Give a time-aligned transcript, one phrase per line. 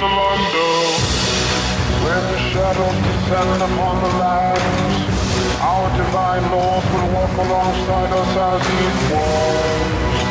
[0.00, 0.68] Zalando.
[2.00, 4.96] When the shadows descend upon the lands,
[5.60, 8.80] our divine Lord will walk alongside us as he
[9.12, 10.24] walks.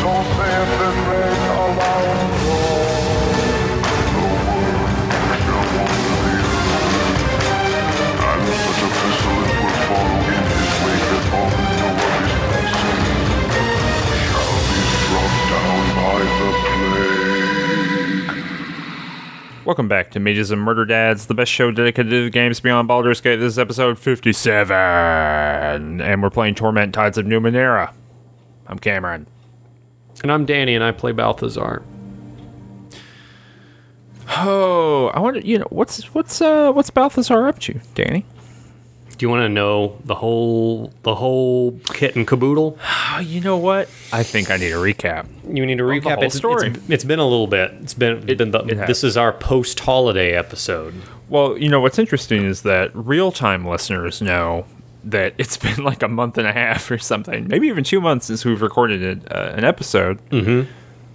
[0.00, 3.04] So saith the great around the world.
[4.16, 4.88] The world
[5.44, 6.40] shall want to be
[8.32, 12.32] and such a pestilence will follow in his wake as all who know of his
[12.48, 13.04] passing
[14.24, 17.11] shall be struck down by the plague.
[19.64, 22.88] Welcome back to Mages and Murder Dads, the best show dedicated to the games beyond
[22.88, 23.36] Baldur's Gate.
[23.36, 27.92] This is episode 57, and we're playing Torment Tides of Numenera.
[28.66, 29.28] I'm Cameron.
[30.22, 31.84] And I'm Danny, and I play Balthazar.
[34.30, 38.26] Oh, I wonder, you know, what's what's uh what's Balthazar up to, Danny?
[39.22, 42.76] Do you want to know the whole the whole kit and caboodle?
[43.20, 43.88] You know what?
[44.12, 45.28] I think I need a recap.
[45.46, 46.70] You need to the recap whole It's- story.
[46.70, 47.70] It's, it's been a little bit.
[47.82, 48.88] It's been, It- been the, it has.
[48.88, 50.92] this is our post holiday episode.
[51.28, 54.66] Well, you know what's interesting is that real-time listeners know
[55.04, 58.26] that it's been like a month and a half or something, maybe even two months
[58.26, 60.18] since we've recorded it, uh, an episode.
[60.30, 60.68] Mm-hmm.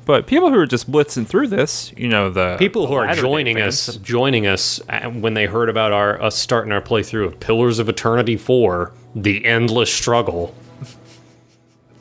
[0.07, 3.13] But people who are just blitzing through this, you know, the People who the are
[3.13, 7.25] joining fans- us, joining us uh, when they heard about our us starting our playthrough
[7.25, 10.55] of Pillars of Eternity Four: The Endless Struggle.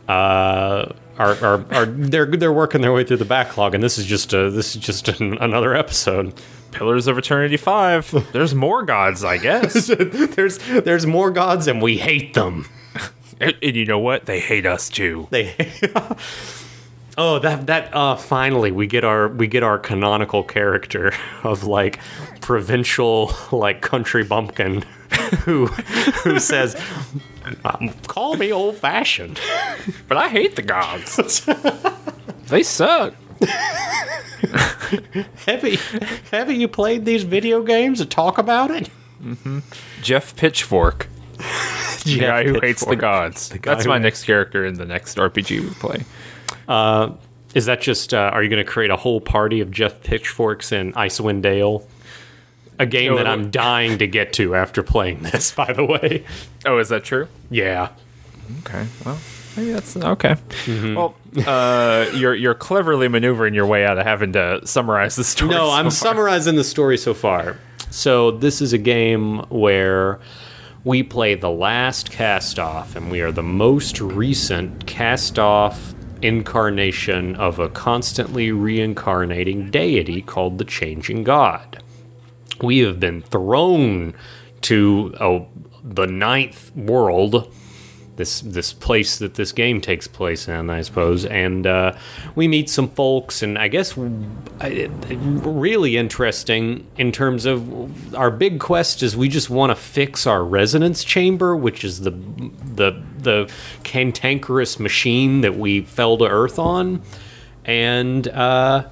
[0.09, 4.07] Uh, are, are, are they're they're working their way through the backlog, and this is
[4.07, 6.33] just a this is just an, another episode.
[6.71, 8.15] Pillars of Eternity Five.
[8.33, 9.87] There's more gods, I guess.
[9.99, 12.69] there's there's more gods, and we hate them.
[13.41, 14.27] and, and you know what?
[14.27, 15.27] They hate us too.
[15.31, 15.57] They.
[17.19, 21.99] oh, that that uh, finally we get our we get our canonical character of like
[22.41, 24.83] provincial like country bumpkin
[25.45, 26.81] who who says,
[27.65, 29.41] um, "Call me old fashioned."
[30.09, 31.45] But I hate the gods.
[32.49, 33.15] they suck.
[35.45, 35.77] Heavy,
[36.31, 36.55] heavy.
[36.55, 38.89] You played these video games to talk about it?
[40.03, 41.09] Jeff Pitchfork.
[42.05, 43.51] the guy who hates the gods.
[43.51, 46.05] guy That's who- my next character in the next RPG we play.
[46.69, 48.13] Is that just?
[48.13, 51.87] Uh, are you going to create a whole party of Jeff Pitchforks and Icewind Dale?
[52.79, 55.53] A game No, that I'm dying to get to after playing this.
[55.53, 56.25] By the way,
[56.67, 57.29] Oh, is that true?
[57.51, 57.89] yeah.
[58.61, 58.87] Okay.
[59.05, 59.19] Well,
[59.57, 60.37] maybe that's okay.
[60.69, 61.15] Well,
[61.47, 65.51] uh, you're you're cleverly maneuvering your way out of having to summarize the story.
[65.53, 65.91] No, so I'm far.
[65.91, 67.57] summarizing the story so far.
[67.91, 70.21] So this is a game where
[70.85, 77.37] we play the last cast off, and we are the most recent cast off incarnation
[77.37, 81.83] of a constantly reincarnating deity called the Changing God.
[82.63, 84.15] We have been thrown
[84.63, 85.49] to oh,
[85.83, 87.53] the ninth world
[88.17, 91.25] this this place that this game takes place in, I suppose.
[91.25, 91.97] And uh,
[92.35, 99.03] we meet some folks, and I guess really interesting in terms of our big quest
[99.03, 103.51] is we just want to fix our resonance chamber, which is the the the
[103.85, 107.03] cantankerous machine that we fell to Earth on,
[107.65, 108.29] and.
[108.29, 108.89] Uh,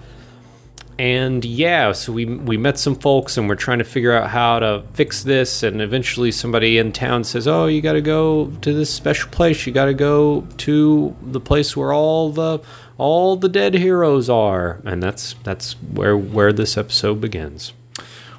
[0.98, 4.58] and yeah, so we we met some folks and we're trying to figure out how
[4.60, 5.62] to fix this.
[5.62, 9.66] And eventually, somebody in town says, "Oh, you got to go to this special place.
[9.66, 12.60] You got to go to the place where all the
[12.96, 17.72] all the dead heroes are." And that's that's where where this episode begins.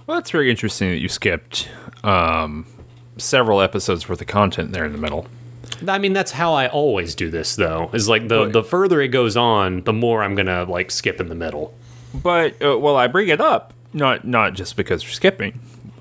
[0.07, 1.67] Well, that's very interesting that you skipped
[2.03, 2.67] um,
[3.17, 5.27] several episodes worth of content there in the middle.
[5.87, 7.89] I mean, that's how I always do this, though.
[7.91, 11.27] Is like the the further it goes on, the more I'm gonna like skip in
[11.27, 11.73] the middle.
[12.21, 15.59] But uh, well, I bring it up not not just because you're skipping,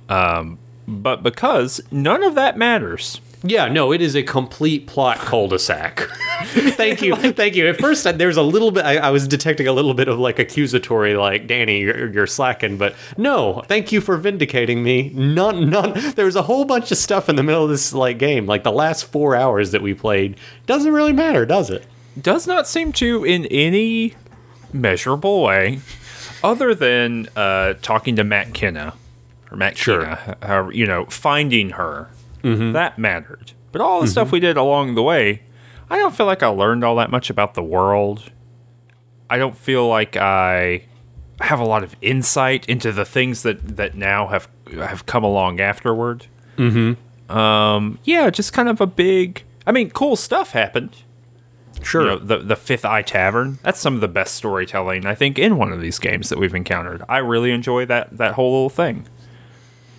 [0.08, 3.20] um, but because none of that matters.
[3.46, 6.00] Yeah, no, it is a complete plot cul-de-sac.
[6.44, 7.68] thank you, thank you.
[7.68, 8.86] At first, I- there's a little bit.
[8.86, 12.78] I, I was detecting a little bit of like accusatory, like Danny, you're, you're slacking.
[12.78, 15.10] But no, thank you for vindicating me.
[15.14, 15.92] None, none.
[16.14, 18.72] There's a whole bunch of stuff in the middle of this like game, like the
[18.72, 20.36] last four hours that we played.
[20.64, 21.84] Doesn't really matter, does it?
[22.18, 24.14] Does not seem to in any
[24.72, 25.80] measurable way,
[26.44, 28.94] other than uh, talking to Matkina
[29.50, 30.18] or Matt Sure.
[30.72, 32.10] You know, finding her.
[32.72, 33.52] That mattered.
[33.72, 35.42] But all the stuff we did along the way,
[35.90, 38.30] I don't feel like I learned all that much about the world.
[39.30, 40.84] I don't feel like I
[41.40, 45.60] have a lot of insight into the things that that now have have come along
[45.60, 46.26] afterward.
[46.58, 47.34] Mm-hmm.
[47.34, 49.42] Um, yeah, just kind of a big.
[49.66, 50.96] I mean, cool stuff happened.
[51.84, 52.02] Sure.
[52.02, 53.58] You know, the the Fifth Eye Tavern.
[53.62, 56.54] That's some of the best storytelling I think in one of these games that we've
[56.54, 57.02] encountered.
[57.08, 59.06] I really enjoy that that whole little thing.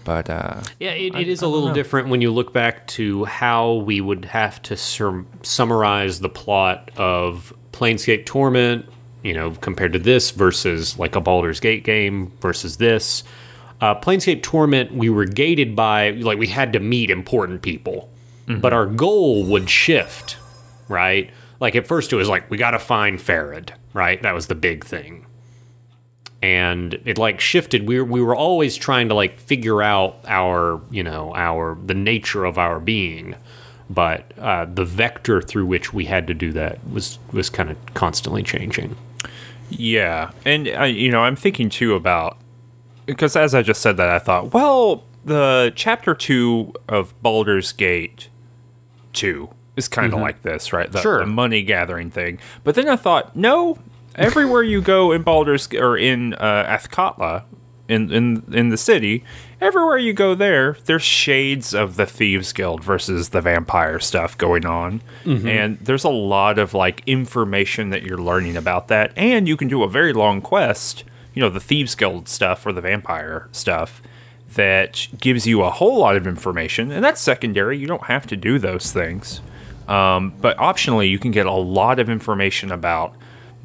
[0.04, 3.74] But uh, Yeah, it, it is a little different when you look back to how
[3.74, 8.86] we would have to sur- summarize the plot of Planescape Torment,
[9.24, 13.24] you know, compared to this versus like a Baldur's Gate game versus this.
[13.82, 18.10] Uh, Planescape Torment, we were gated by, like, we had to meet important people,
[18.48, 20.38] but our goal would shift,
[20.88, 21.32] right?
[21.60, 24.22] Like, at first it was like, we got to find Pharod, right?
[24.22, 25.26] That was the big thing.
[26.42, 27.88] And it like shifted.
[27.88, 31.96] We were, we were always trying to like figure out our, you know, our, the
[31.96, 33.36] nature of our being
[33.90, 37.78] but uh, the vector through which we had to do that was was kind of
[37.94, 38.96] constantly changing.
[39.70, 42.38] Yeah, and uh, you know, I'm thinking too about
[43.06, 48.30] because as I just said that, I thought, well, the chapter two of Baldur's Gate
[49.14, 50.92] two is kind of like this, right?
[50.92, 51.20] The, Sure.
[51.20, 52.40] the money gathering thing.
[52.64, 53.78] But then I thought, no,
[54.16, 57.44] everywhere you go in Baldur's or in uh, Athkatla,
[57.88, 59.24] in in in the city,
[59.62, 64.66] everywhere you go there, there's shades of the Thieves Guild versus the vampire stuff going
[64.66, 69.56] on, and there's a lot of like information that you're learning about that, and you
[69.56, 71.04] can do a very long quest,
[71.36, 74.02] you know, the Thieves Guild stuff or the vampire stuff.
[74.56, 77.78] That gives you a whole lot of information, and that's secondary.
[77.78, 79.42] You don't have to do those things.
[79.88, 83.14] Um, but optionally, you can get a lot of information about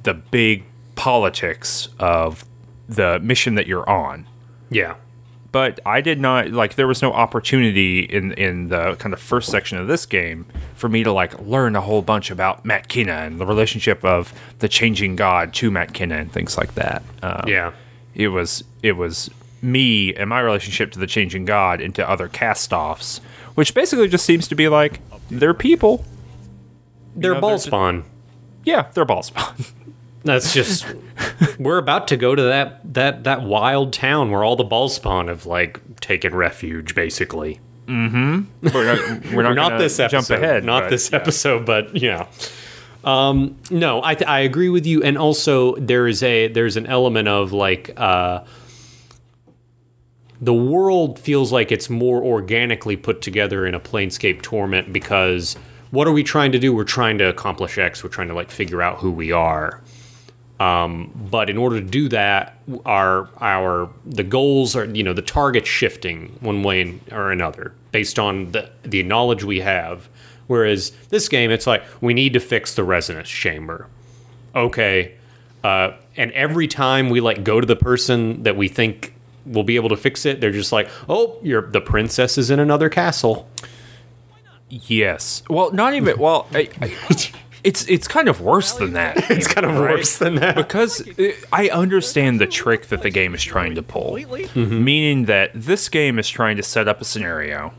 [0.03, 0.65] the big
[0.97, 2.45] politics of
[2.89, 4.27] the mission that you're on.
[4.71, 4.95] Yeah.
[5.53, 9.51] But I did not like there was no opportunity in in the kind of first
[9.51, 10.47] section of this game
[10.77, 14.69] for me to like learn a whole bunch about Matkina and the relationship of the
[14.69, 17.03] changing god to Matkina and things like that.
[17.23, 17.73] Um, Yeah.
[18.15, 19.29] it was it was
[19.61, 23.21] me and my relationship to the changing god into other cast-offs,
[23.57, 25.01] which basically just seems to be like
[25.31, 26.05] they're people.
[27.17, 28.05] They're know, ball they're just- spawn.
[28.65, 29.55] Yeah, they're ball spawn.
[30.25, 30.87] That's just
[31.59, 35.29] we're about to go to that that that wild town where all the ball spawn
[35.29, 37.59] have like taken refuge basically.
[37.89, 37.97] we're
[38.63, 40.29] not, we're not, not this episode.
[40.29, 40.65] Jump ahead.
[40.65, 41.17] not but, this yeah.
[41.19, 42.27] episode, but yeah.
[43.03, 46.87] Um, no, I th- I agree with you, and also there is a there's an
[46.87, 48.45] element of like uh,
[50.41, 55.57] the world feels like it's more organically put together in a Planescape Torment because
[55.91, 56.73] what are we trying to do?
[56.73, 58.03] We're trying to accomplish X.
[58.03, 59.81] We're trying to like figure out who we are.
[60.61, 65.23] Um, but in order to do that, our our the goals are you know the
[65.23, 70.09] target shifting one way or another based on the the knowledge we have.
[70.49, 73.87] Whereas this game, it's like we need to fix the resonance chamber.
[74.55, 75.15] Okay,
[75.65, 79.15] uh, and every time we like go to the person that we think
[79.51, 82.61] will be able to fix it, they're just like, "Oh, you're the princess is in
[82.61, 83.49] another castle."
[84.69, 85.43] Yes.
[85.51, 86.19] Well, not even.
[86.19, 86.97] Well, I, I,
[87.65, 89.17] it's it's kind of worse than that.
[89.31, 89.97] It's kind of right?
[89.97, 90.57] worse than that.
[90.57, 94.19] because uh, I understand the trick that the game is trying to pull,
[94.55, 97.73] meaning that this game is trying to set up a scenario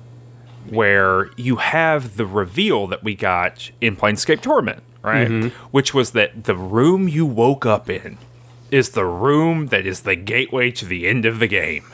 [0.69, 5.51] where you have the reveal that we got in Planescape Torment, right?
[5.71, 8.17] Which was that the room you woke up in
[8.71, 11.85] is the room that is the gateway to the end of the game.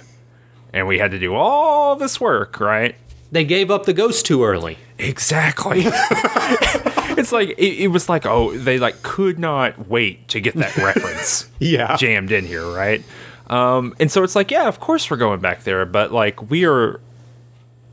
[0.74, 2.96] And we had to do all this work, right?
[3.32, 4.78] They gave up the ghost too early.
[5.00, 5.84] Exactly.
[5.86, 10.76] it's like it, it was like oh they like could not wait to get that
[10.78, 11.96] reference Yeah.
[11.98, 13.04] jammed in here, right?
[13.48, 16.66] Um, and so it's like yeah, of course we're going back there, but like we
[16.66, 17.00] are.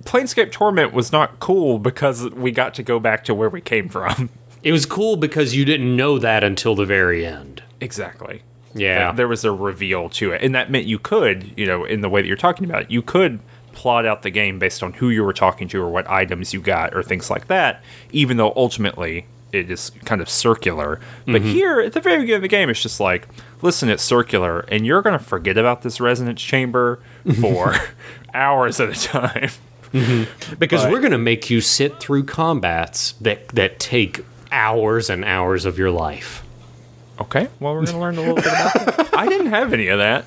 [0.04, 3.88] Planescape Torment was not cool because we got to go back to where we came
[3.88, 4.28] from.
[4.62, 7.62] It was cool because you didn't know that until the very end.
[7.80, 8.42] exactly.
[8.74, 9.12] Yeah.
[9.12, 12.08] There was a reveal to it, and that meant you could, you know, in the
[12.08, 13.40] way that you're talking about it, you could
[13.72, 16.60] plot out the game based on who you were talking to or what items you
[16.60, 17.82] got or things like that.
[18.12, 21.46] Even though ultimately it is kind of circular, but mm-hmm.
[21.46, 23.28] here at the very beginning of the game, it's just like,
[23.62, 27.00] listen, it's circular, and you're going to forget about this resonance chamber
[27.40, 27.74] for
[28.32, 29.50] hours at a time.
[29.92, 30.56] Mm-hmm.
[30.56, 35.24] because But- we're going to make you sit through combats that that take hours and
[35.24, 36.43] hours of your life.
[37.20, 39.10] Okay, well, we're going to learn a little bit about that.
[39.14, 40.24] I didn't have any of that.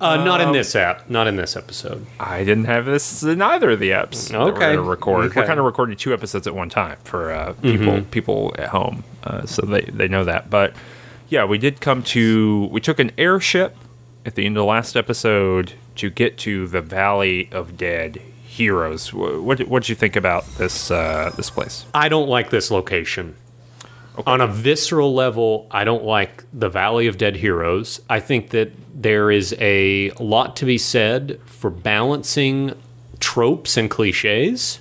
[0.00, 1.08] Uh, not Um, in this app.
[1.10, 2.06] Not in this episode.
[2.20, 4.28] I didn't have this in either of the apps.
[4.30, 4.60] that we're Okay.
[4.76, 5.24] gonna record.
[5.24, 5.40] Okay.
[5.40, 9.02] We're kind of recording two episodes at one time for uh, people people at home,
[9.24, 10.50] uh, so they they know that.
[10.50, 10.74] But
[11.30, 12.66] yeah, we did come to.
[12.70, 13.74] We took an airship
[14.24, 19.08] at the end of the last episode to get to the Valley of Dead Heroes.
[19.08, 21.86] Wh- What what did you think about this uh, this place?
[21.92, 23.34] I don't like this location.
[24.26, 28.00] On a visceral level, I don't like the Valley of Dead Heroes.
[28.10, 32.74] I think that there is a lot to be said for balancing
[33.20, 34.80] tropes and cliches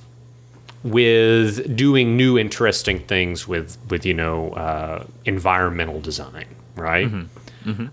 [0.84, 6.46] with doing new interesting things with with you know uh, environmental design
[6.78, 7.08] right?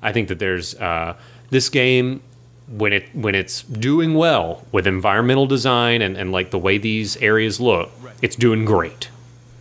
[0.03, 1.17] I think that there's uh,
[1.51, 2.23] this game
[2.69, 7.17] when it when it's doing well with environmental design and, and like the way these
[7.19, 7.91] areas look
[8.23, 9.09] it's doing great.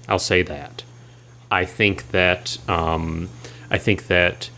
[0.07, 0.83] I'll say that
[1.53, 3.29] i think that um,
[3.69, 4.49] i think that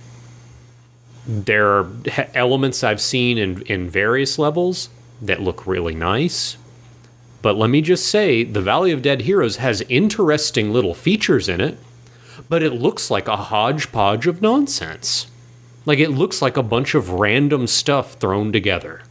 [1.27, 1.91] there are
[2.33, 4.89] elements I've seen in in various levels
[5.21, 6.57] that look really nice.
[7.41, 11.61] But let me just say, the Valley of Dead Heroes has interesting little features in
[11.61, 11.77] it,
[12.49, 15.27] but it looks like a hodgepodge of nonsense.
[15.85, 19.01] Like it looks like a bunch of random stuff thrown together.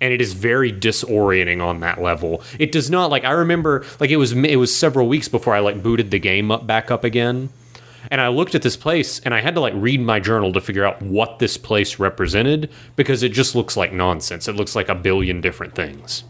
[0.00, 2.42] And it is very disorienting on that level.
[2.58, 5.60] It does not like I remember like it was it was several weeks before I
[5.60, 7.50] like booted the game up back up again.
[8.10, 10.60] And I looked at this place and I had to like read my journal to
[10.60, 14.46] figure out what this place represented because it just looks like nonsense.
[14.46, 16.24] It looks like a billion different things.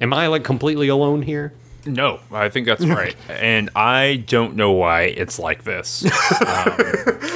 [0.00, 1.54] Am I like completely alone here?
[1.86, 3.14] No, I think that's right.
[3.28, 6.04] and I don't know why it's like this.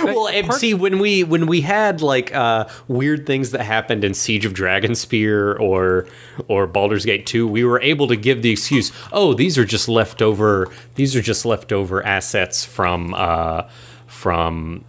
[0.04, 4.14] well, and see when we when we had like uh, weird things that happened in
[4.14, 6.06] Siege of Dragonspear or
[6.48, 9.88] or Baldur's Gate 2, we were able to give the excuse, "Oh, these are just
[9.88, 13.68] leftover these are just leftover assets from uh
[14.06, 14.84] from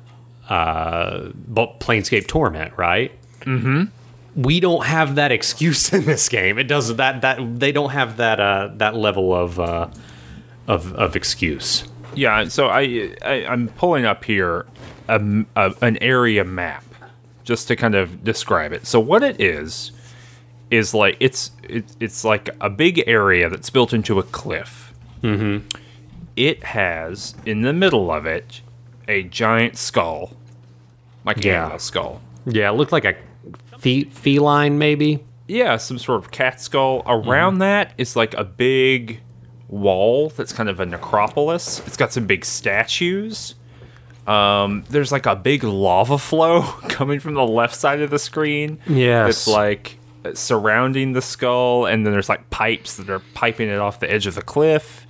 [0.47, 3.11] uh Bo- Planescape Torment, right?"
[3.41, 3.89] Mhm.
[4.41, 6.57] We don't have that excuse in this game.
[6.57, 9.87] It does that that they don't have that uh that level of uh
[10.67, 11.83] of of excuse.
[12.15, 14.65] yeah, so I, I I'm pulling up here
[15.07, 15.19] a,
[15.55, 16.83] a- an area map
[17.43, 18.85] just to kind of describe it.
[18.85, 19.91] So what it is
[20.71, 24.93] is like it's it, it's like a big area that's built into a cliff.
[25.23, 25.67] Mm-hmm.
[26.35, 28.61] It has in the middle of it
[29.07, 30.33] a giant skull,
[31.25, 31.51] like Yeah.
[31.53, 32.21] an animal skull.
[32.45, 33.15] Yeah, it looked like a
[33.79, 35.23] fe- feline, maybe.
[35.47, 37.01] yeah, some sort of cat skull.
[37.07, 39.19] Around that is like a big
[39.67, 41.79] wall that's kind of a necropolis.
[41.87, 43.55] It's got some big statues.
[44.27, 48.77] Um, there's like a big lava flow coming from the left side of the screen.
[48.87, 49.29] Yes.
[49.29, 49.97] It's like
[50.33, 54.27] surrounding the skull, and then there's like pipes that are piping it off the edge
[54.27, 55.07] of the cliff.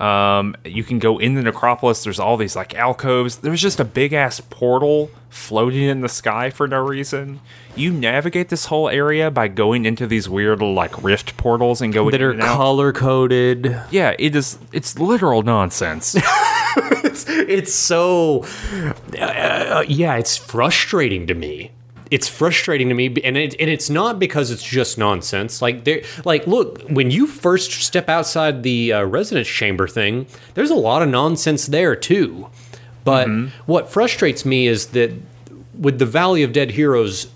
[0.00, 2.04] Um, you can go in the necropolis.
[2.04, 3.36] There's all these like alcoves.
[3.36, 7.40] There's just a big ass portal floating in the sky for no reason.
[7.74, 12.12] You navigate this whole area by going into these weird like rift portals and going
[12.12, 13.76] that are color coded.
[13.90, 14.58] Yeah, it is.
[14.72, 16.16] It's literal nonsense.
[16.78, 18.44] It's so,
[19.18, 21.70] uh, yeah, it's frustrating to me.
[22.10, 25.60] It's frustrating to me, and it, and it's not because it's just nonsense.
[25.60, 30.70] Like there, like look, when you first step outside the uh, resonance chamber thing, there's
[30.70, 32.48] a lot of nonsense there too.
[33.04, 33.28] But
[33.66, 35.12] what frustrates me is that
[35.78, 37.28] with the Valley of Dead Heroes,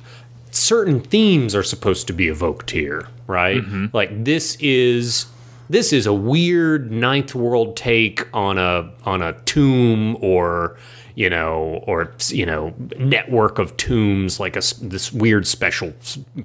[0.50, 3.62] certain themes are supposed to be evoked here, right?
[3.92, 5.26] Like this is
[5.68, 10.76] this is a weird ninth world take on a on a tomb or
[11.14, 15.92] you know or you know network of tombs like a this weird special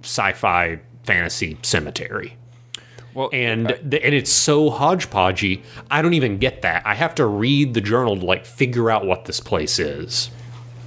[0.02, 2.38] sci-fi fantasy cemetery
[3.14, 7.26] well, and th- and it's so hodgepodgey i don't even get that i have to
[7.26, 10.30] read the journal to like figure out what this place is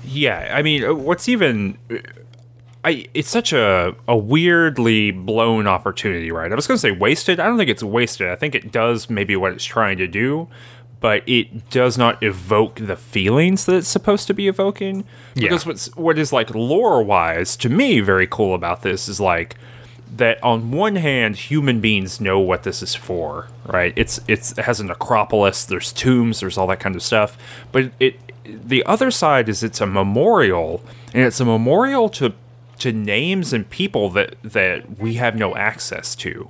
[0.04, 1.76] Yeah, I mean, uh, what's even
[2.84, 6.50] I it's such a a weirdly blown opportunity, right?
[6.50, 7.40] I was going to say wasted.
[7.40, 8.28] I don't think it's wasted.
[8.28, 10.48] I think it does maybe what it's trying to do,
[11.00, 15.04] but it does not evoke the feelings that it's supposed to be evoking.
[15.34, 19.56] Because what's what is like lore wise to me very cool about this is like
[20.16, 23.92] that on one hand human beings know what this is for right?
[23.96, 27.36] It's it's it has a necropolis there's tombs there's all that kind of stuff.
[27.70, 30.82] But it the other side is it's a memorial
[31.14, 32.32] and it's a memorial to
[32.78, 36.48] to names and people that that we have no access to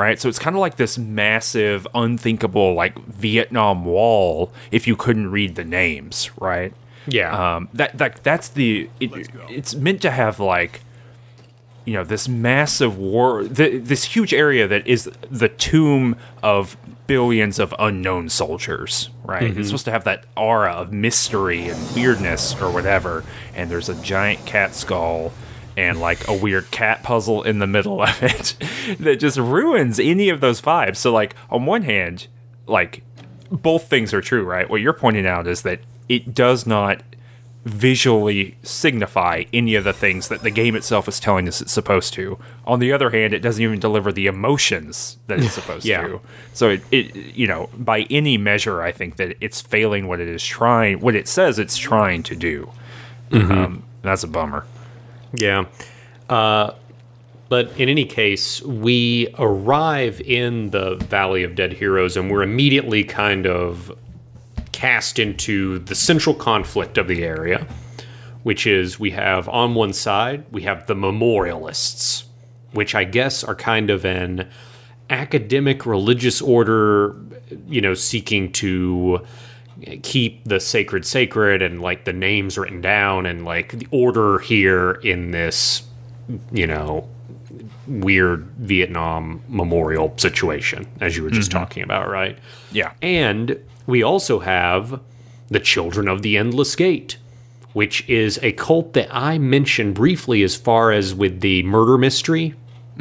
[0.00, 0.18] right?
[0.18, 5.54] So it's kind of like this massive unthinkable like vietnam wall if you couldn't read
[5.54, 6.72] the names right?
[7.06, 7.56] Yeah.
[7.56, 9.10] um that that that's the it,
[9.48, 10.80] it's meant to have like
[11.84, 16.76] you know this massive war th- this huge area that is the tomb of
[17.06, 19.56] billions of unknown soldiers right?
[19.56, 23.94] It's supposed to have that aura of mystery and weirdness or whatever and there's a
[24.02, 25.32] giant cat skull
[25.76, 28.54] and like a weird cat puzzle in the middle of it
[28.98, 32.26] that just ruins any of those vibes so like on one hand
[32.66, 33.02] like
[33.50, 37.02] both things are true right what you're pointing out is that it does not
[37.66, 42.14] visually signify any of the things that the game itself is telling us it's supposed
[42.14, 42.38] to.
[42.66, 46.00] On the other hand, it doesn't even deliver the emotions that it's supposed Yeah.
[46.06, 46.20] to.
[46.54, 50.28] So it, it, you know, by any measure, I think that it's failing what it
[50.28, 52.70] is trying, what it says it's trying to do.
[53.30, 54.64] Um, that's a bummer.
[55.32, 55.66] Yeah.
[56.28, 56.74] Uh,
[57.48, 63.02] but in any case, we arrive in the Valley of Dead Heroes and we're immediately
[63.02, 63.92] kind of
[64.72, 67.66] cast into the central conflict of the area,
[68.44, 72.24] which is we have on one side, we have the memorialists,
[72.72, 74.48] which I guess are kind of an
[75.10, 77.16] academic religious order,
[77.66, 79.26] you know, seeking to
[80.02, 84.92] keep the sacred sacred and like the names written down and like the order here
[84.92, 85.82] in this,
[86.52, 87.08] you know,
[87.86, 92.38] weird Vietnam memorial situation, as you were just talking about, right?
[92.72, 92.92] Yeah.
[93.02, 95.00] And we also have
[95.48, 97.16] the Children of the Endless Gate,
[97.72, 102.54] which is a cult that I mentioned briefly as far as with the murder mystery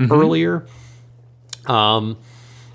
[0.09, 0.65] earlier.
[1.67, 2.17] Um,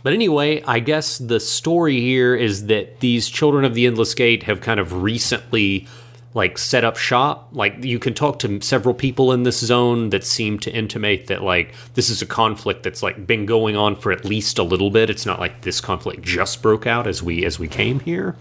[0.05, 4.45] but anyway, I guess the story here is that these Children of the Endless Gate
[4.45, 5.89] have kind of recently
[6.35, 7.49] like set up shop.
[7.53, 11.43] Like you can talk to several people in this zone that seem to intimate that
[11.43, 14.91] like this is a conflict that's like been going on for at least a little
[14.91, 15.11] bit.
[15.11, 18.37] It's not like this conflict just broke out as we as we came here.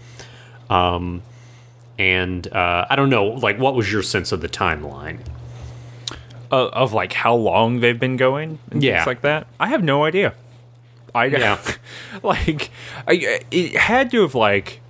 [0.70, 1.22] Um
[1.98, 5.20] and uh, I don't know, like, what was your sense of the timeline?
[6.50, 8.96] Uh, of like how long they've been going and Yeah.
[8.96, 9.46] things like that.
[9.60, 10.34] I have no idea.
[11.14, 11.60] I Yeah.
[12.22, 12.70] like
[13.06, 14.80] I it had to have like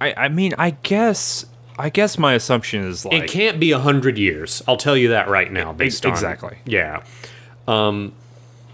[0.00, 1.46] I I mean I guess
[1.78, 4.62] I guess my assumption is like it can't be a hundred years.
[4.66, 5.72] I'll tell you that right now.
[5.72, 6.58] Based on exactly.
[6.64, 7.02] yeah.
[7.68, 8.12] Um,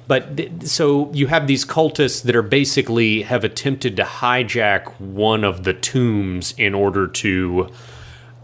[0.07, 5.45] but th- so you have these cultists that are basically have attempted to hijack one
[5.45, 7.71] of the tombs in order to.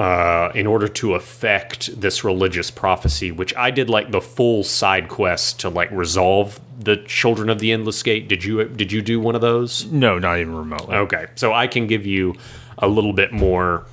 [0.01, 5.11] Uh, in order to affect this religious prophecy, which I did like the full side
[5.11, 8.27] quest to like resolve the Children of the Endless Gate.
[8.27, 9.85] Did you did you do one of those?
[9.93, 10.97] no, not even remotely.
[10.97, 12.35] Okay, so I can give you
[12.79, 13.85] a little bit more,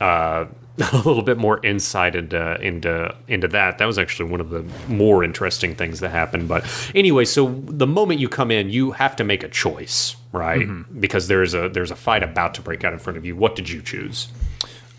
[0.00, 0.44] uh,
[0.92, 3.78] a little bit more insight into into into that.
[3.78, 6.46] That was actually one of the more interesting things that happened.
[6.46, 10.68] But anyway, so the moment you come in, you have to make a choice, right?
[11.00, 13.34] Because there's a there's a fight about to break out in front of you.
[13.34, 14.28] What did you choose?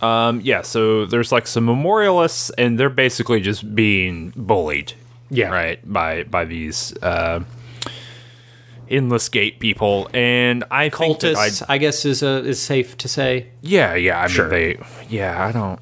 [0.01, 4.93] Um yeah, so there's like some memorialists and they're basically just being bullied.
[5.29, 5.49] Yeah.
[5.49, 7.43] Right, by by these uh
[8.89, 13.47] endless gate people and I I Cultists, I guess, is a, is safe to say.
[13.61, 14.21] Yeah, yeah.
[14.23, 14.45] I Sure.
[14.49, 14.85] mean, they.
[15.09, 15.79] Yeah, I don't.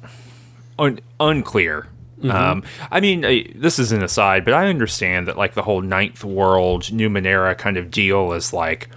[0.78, 1.88] Un, unclear.
[2.20, 2.30] Mm-hmm.
[2.30, 5.80] Um, I mean, uh, this is an aside, but I understand that like the whole
[5.80, 8.88] Ninth World Numenera kind of deal is like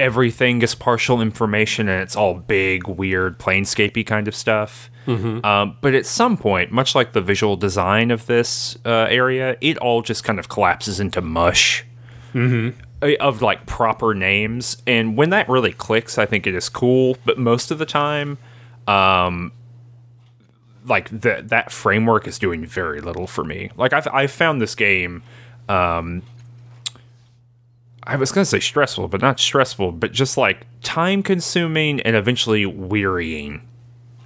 [0.00, 4.90] everything is partial information and it's all big, weird, planescapey kind of stuff.
[5.06, 5.44] Mm-hmm.
[5.44, 9.78] Um, but at some point, much like the visual design of this uh, area, it
[9.78, 11.84] all just kind of collapses into mush
[13.02, 17.16] uh, of like proper names and when that really clicks i think it is cool
[17.24, 18.38] but most of the time
[18.86, 19.52] um
[20.84, 24.74] like that that framework is doing very little for me like i've i found this
[24.74, 25.22] game
[25.68, 26.22] um
[28.04, 32.16] i was going to say stressful but not stressful but just like time consuming and
[32.16, 33.60] eventually wearying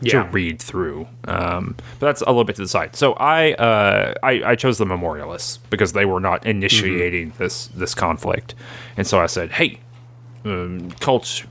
[0.00, 0.24] Yeah.
[0.24, 1.06] to read through.
[1.26, 2.94] Um, but that's a little bit to the side.
[2.94, 7.94] So I, uh, I I chose the memorialists because they were not initiating this this
[7.94, 8.54] conflict,
[8.98, 9.80] and so I said, "Hey,
[10.44, 11.44] um, cult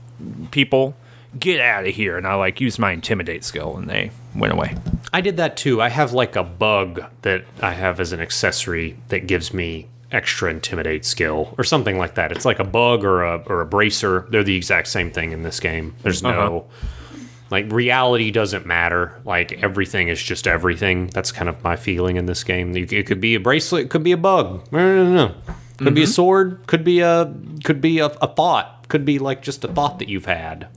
[0.52, 0.94] people,
[1.38, 4.76] get out of here!" And I like used my intimidate skill, and they went away.
[5.12, 5.82] I did that too.
[5.82, 10.50] I have like a bug that I have as an accessory that gives me extra
[10.50, 12.30] intimidate skill or something like that.
[12.32, 14.26] It's like a bug or a or a bracer.
[14.30, 15.94] They're the exact same thing in this game.
[16.02, 17.16] There's no Uh-huh.
[17.50, 19.20] like reality doesn't matter.
[19.24, 21.08] Like everything is just everything.
[21.08, 22.76] That's kind of my feeling in this game.
[22.76, 24.62] It could be a bracelet, it could be a bug.
[24.72, 25.34] I don't know.
[25.78, 29.42] Could be a sword, could be a could be a, a thought, could be like
[29.42, 30.68] just a thought that you've had.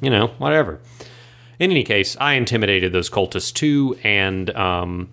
[0.00, 0.80] You know, whatever.
[1.58, 5.08] In any case, I intimidated those cultists too, and um,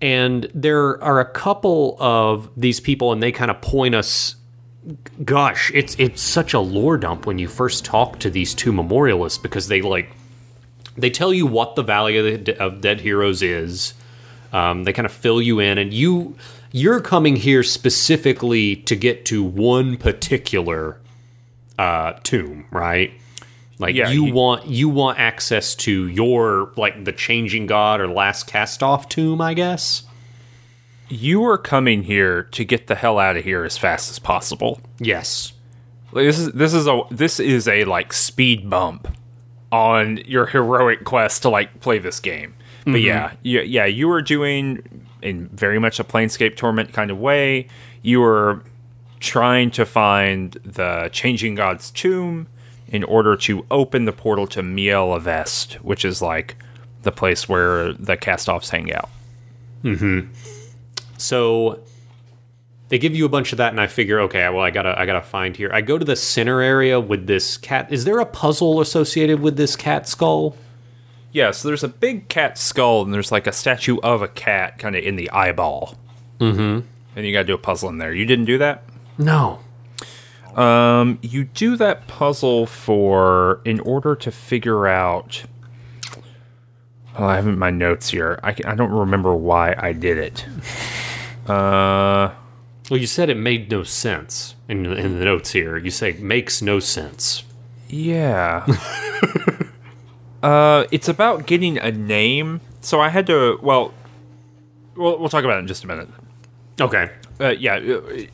[0.00, 4.36] and there are a couple of these people, and they kind of point us.
[5.24, 9.38] Gosh, it's it's such a lore dump when you first talk to these two memorialists
[9.38, 10.10] because they like
[10.96, 13.94] they tell you what the Valley of, the, of Dead Heroes is.
[14.52, 16.36] Um, they kind of fill you in, and you
[16.72, 21.00] you're coming here specifically to get to one particular
[21.78, 23.12] uh, tomb, right?
[23.78, 28.46] Like Yeah, you want you want access to your like the changing god or last
[28.46, 30.04] cast off tomb, I guess.
[31.08, 34.80] You are coming here to get the hell out of here as fast as possible.
[34.98, 35.52] Yes.
[36.12, 39.08] Like this is this is a this is a like speed bump
[39.70, 42.54] on your heroic quest to like play this game.
[42.84, 43.06] But mm-hmm.
[43.06, 47.66] yeah, yeah, yeah, you were doing in very much a Planescape Torment kind of way.
[48.02, 48.62] You were
[49.18, 52.46] trying to find the Changing God's tomb
[52.88, 56.56] in order to open the portal to Miel Avest, which is like
[57.02, 59.08] the place where the cast-offs hang out.
[61.18, 61.80] So
[62.88, 65.06] they give you a bunch of that, and I figure, okay, well, I gotta, I
[65.06, 65.70] gotta find here.
[65.72, 67.92] I go to the center area with this cat.
[67.92, 70.56] Is there a puzzle associated with this cat skull?
[71.32, 74.78] Yeah, so there's a big cat skull, and there's like a statue of a cat
[74.78, 75.96] kind of in the eyeball.
[76.40, 76.86] Mm-hmm.
[77.16, 78.12] And you got to do a puzzle in there.
[78.12, 78.84] You didn't do that?
[79.18, 79.60] No.
[80.56, 85.44] Um, you do that puzzle for in order to figure out.
[87.18, 88.38] Oh, I haven't my notes here.
[88.42, 90.46] I, can, I don't remember why I did it.
[91.46, 92.32] Uh,
[92.90, 95.76] Well, you said it made no sense in, in the notes here.
[95.76, 97.44] You say makes no sense.
[97.88, 98.66] yeah.
[100.42, 102.60] uh, it's about getting a name.
[102.80, 103.60] So I had to.
[103.62, 103.94] Well,
[104.96, 106.08] we'll, we'll talk about it in just a minute.
[106.80, 107.10] Okay.
[107.40, 107.78] Uh, yeah,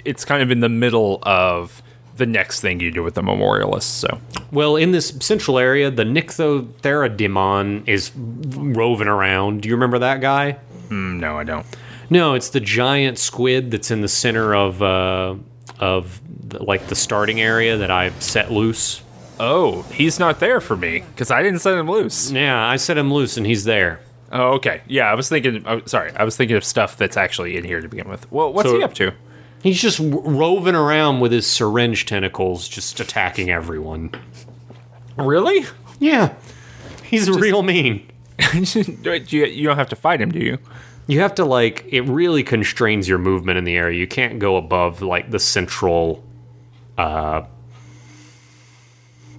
[0.06, 1.82] it's kind of in the middle of
[2.16, 3.90] the next thing you do with the memorialists.
[3.92, 4.20] So
[4.50, 9.62] Well, in this central area, the Nycthotherodemon is roving around.
[9.62, 10.58] Do you remember that guy?
[10.88, 11.66] mm, no, I don't.
[12.10, 15.34] No, it's the giant squid that's in the center of uh,
[15.80, 19.02] of the, like the starting area that I set loose.
[19.40, 22.30] Oh, he's not there for me because I didn't set him loose.
[22.30, 24.00] Yeah, I set him loose and he's there.
[24.30, 24.82] Oh, okay.
[24.86, 25.64] Yeah, I was thinking.
[25.66, 28.30] Oh, sorry, I was thinking of stuff that's actually in here to begin with.
[28.30, 29.12] Well, what's So- he up to?
[29.62, 34.10] He's just roving around with his syringe tentacles, just attacking everyone.
[35.16, 35.66] Really?
[36.00, 36.34] Yeah,
[37.04, 38.08] he's real mean.
[38.54, 40.58] you, you don't have to fight him, do you?
[41.06, 43.98] You have to like it really constrains your movement in the area.
[43.98, 46.24] You can't go above like the central
[46.98, 47.42] uh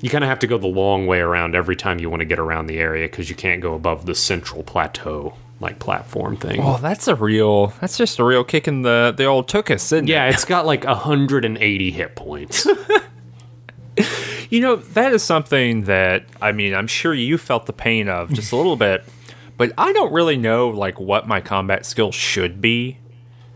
[0.01, 2.25] you kind of have to go the long way around every time you want to
[2.25, 6.61] get around the area because you can't go above the central plateau like platform thing.
[6.61, 7.67] Well, that's a real.
[7.81, 10.35] That's just a real kick in the the old tookus, isn't yeah, it?
[10.35, 12.67] it's got like 180 hit points.
[14.53, 18.31] You know, that is something that I mean, I'm sure you felt the pain of
[18.31, 19.03] just a little bit,
[19.57, 22.99] but I don't really know like what my combat skill should be.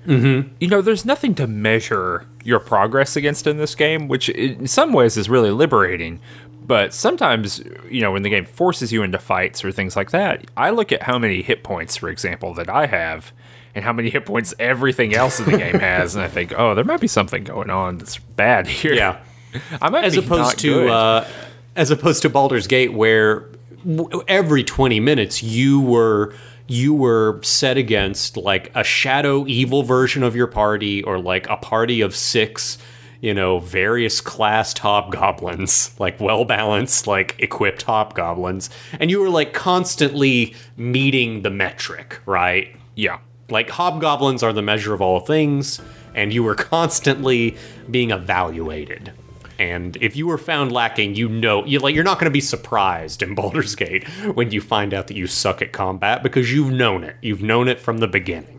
[0.08, 0.56] Mm-hmm.
[0.60, 4.92] You know, there's nothing to measure your progress against in this game, which in some
[4.92, 6.20] ways is really liberating.
[6.68, 10.46] But sometimes, you know, when the game forces you into fights or things like that,
[10.58, 13.32] I look at how many hit points, for example, that I have,
[13.74, 16.76] and how many hit points everything else in the game has, and I think, oh,
[16.76, 18.94] there might be something going on that's bad here.
[18.94, 19.20] yeah.
[19.82, 21.28] I might as opposed to uh,
[21.76, 23.48] as opposed to Baldur's Gate, where
[23.86, 26.34] w- every twenty minutes you were
[26.68, 31.56] you were set against like a shadow evil version of your party, or like a
[31.56, 32.78] party of six,
[33.22, 39.54] you know, various classed hobgoblins, like well balanced, like equipped hobgoblins, and you were like
[39.54, 42.76] constantly meeting the metric, right?
[42.98, 43.20] yeah.
[43.50, 45.80] Like hobgoblins are the measure of all things,
[46.14, 47.56] and you were constantly
[47.90, 49.14] being evaluated.
[49.58, 52.42] And if you were found lacking, you know, you like you're not going to be
[52.42, 56.74] surprised in Baldur's Gate when you find out that you suck at combat because you've
[56.74, 57.16] known it.
[57.22, 58.57] You've known it from the beginning.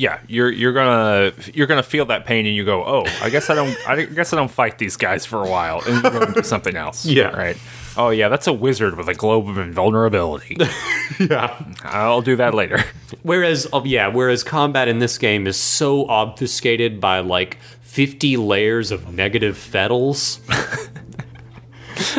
[0.00, 3.50] Yeah, you're you're gonna you're gonna feel that pain, and you go, oh, I guess
[3.50, 6.20] I don't, I guess I don't fight these guys for a while, and you go
[6.22, 7.04] and do something else.
[7.20, 7.36] Yeah.
[7.36, 7.56] right.
[7.98, 10.56] Oh yeah, that's a wizard with a globe of invulnerability.
[11.18, 11.62] Yeah.
[11.82, 12.82] I'll do that later.
[13.22, 18.90] Whereas, oh, yeah, whereas combat in this game is so obfuscated by like 50 layers
[18.90, 20.38] of negative fetals.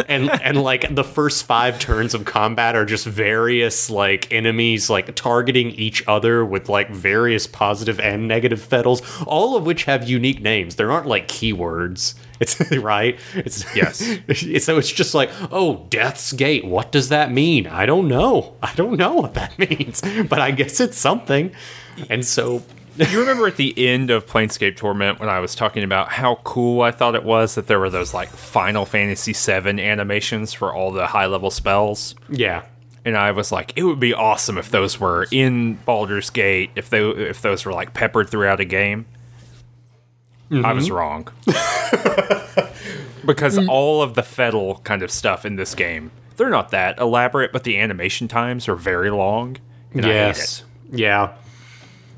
[0.07, 5.15] and and like the first five turns of combat are just various like enemies like
[5.15, 10.41] targeting each other with like various positive and negative fetals, all of which have unique
[10.41, 10.75] names.
[10.75, 12.15] There aren't like keywords.
[12.41, 13.19] It's right.
[13.35, 14.01] It's Yes.
[14.27, 16.65] it's- so it's just like, oh, Death's Gate.
[16.65, 17.67] What does that mean?
[17.67, 18.55] I don't know.
[18.63, 21.51] I don't know what that means, but I guess it's something.
[22.09, 22.63] And so,
[22.97, 26.81] you remember at the end of Planescape Torment when I was talking about how cool
[26.81, 30.91] I thought it was that there were those like Final Fantasy VII animations for all
[30.91, 32.15] the high level spells.
[32.29, 32.63] yeah,
[33.03, 36.89] and I was like, it would be awesome if those were in Baldur's Gate, if
[36.89, 39.05] they if those were like peppered throughout a game.
[40.51, 40.95] I was mm-hmm.
[40.95, 41.27] wrong.
[43.25, 43.69] because mm.
[43.69, 47.63] all of the Fettle kind of stuff in this game, they're not that elaborate, but
[47.63, 49.57] the animation times are very long.
[49.93, 51.33] And I hate yes, yeah.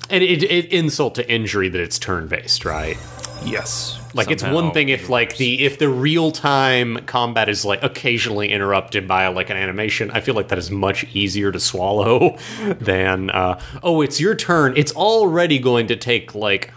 [0.09, 2.97] And it, it insult to injury that it's turn based, right?
[3.45, 3.99] Yes.
[4.13, 8.51] Like it's one thing if like the if the real time combat is like occasionally
[8.51, 10.11] interrupted by like an animation.
[10.11, 12.37] I feel like that is much easier to swallow
[12.79, 14.73] than uh, oh it's your turn.
[14.77, 16.71] It's already going to take like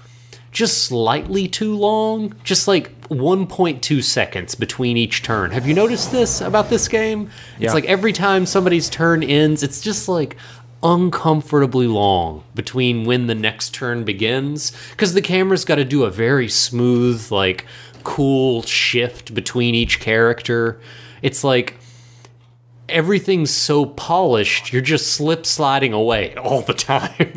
[0.50, 5.50] just slightly too long, just like 1.2 seconds between each turn.
[5.50, 7.28] Have you noticed this about this game?
[7.58, 7.66] Yeah.
[7.66, 10.38] It's like every time somebody's turn ends, it's just like
[10.82, 16.10] uncomfortably long between when the next turn begins because the camera's got to do a
[16.10, 17.64] very smooth like
[18.04, 20.78] cool shift between each character
[21.22, 21.78] it's like
[22.88, 27.32] everything's so polished you're just slip sliding away all the time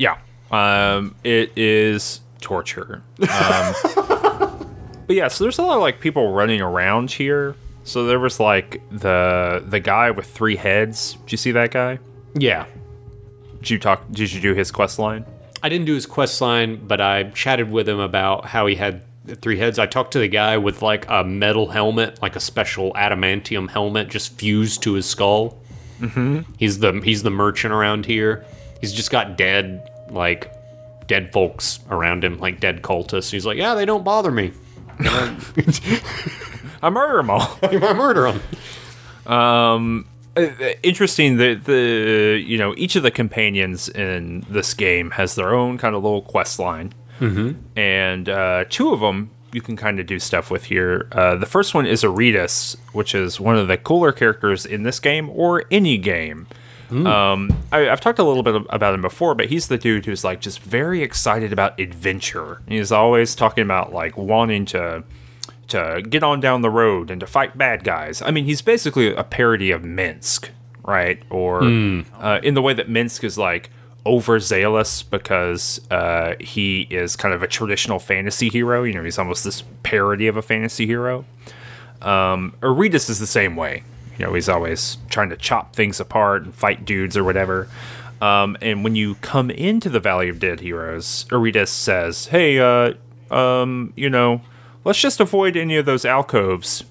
[0.00, 0.16] Yeah.
[0.50, 3.02] Um, it is torture.
[3.20, 3.74] Um,
[5.06, 7.54] but yeah, so there's a lot of like people running around here.
[7.84, 11.18] So there was like the the guy with three heads.
[11.24, 11.98] Did you see that guy?
[12.34, 12.66] Yeah
[13.58, 14.10] Did you talk?
[14.10, 15.24] Did you do his quest line?
[15.62, 19.04] I didn't do his quest line, but I chatted with him about how he had
[19.42, 19.78] three heads.
[19.78, 24.08] I talked to the guy with like a metal helmet, like a special adamantium helmet,
[24.08, 25.60] just fused to his skull.
[26.00, 26.40] Mm-hmm.
[26.58, 28.44] He's the he's the merchant around here.
[28.80, 30.50] He's just got dead like
[31.06, 33.30] dead folks around him, like dead cultists.
[33.30, 34.52] He's like, yeah, they don't bother me.
[36.82, 37.58] I murder them all.
[37.62, 38.42] I murder them.
[39.26, 40.02] Uh,
[40.36, 45.76] Interesting that the you know each of the companions in this game has their own
[45.76, 47.58] kind of little quest line, mm-hmm.
[47.78, 51.08] and uh, two of them you can kind of do stuff with here.
[51.10, 55.00] Uh, the first one is Erritis, which is one of the cooler characters in this
[55.00, 56.46] game or any game.
[56.90, 60.24] Um, I, I've talked a little bit about him before, but he's the dude who's
[60.24, 62.62] like just very excited about adventure.
[62.66, 65.04] He's always talking about like wanting to
[65.70, 68.22] to get on down the road and to fight bad guys.
[68.22, 70.50] I mean, he's basically a parody of Minsc,
[70.84, 71.22] right?
[71.30, 73.70] Or uh, in the way that Minsc is like
[74.06, 78.82] overzealous because uh, he is kind of a traditional fantasy hero.
[78.84, 81.24] You know, he's almost this parody of a fantasy hero.
[82.02, 83.82] Um, Erritis is the same way.
[84.18, 87.68] You know, he's always trying to chop things apart and fight dudes or whatever.
[88.20, 92.92] Um, and when you come into the Valley of Dead Heroes, Erritis says, "Hey, uh,
[93.30, 94.42] um, you know,
[94.84, 96.84] let's just avoid any of those alcoves,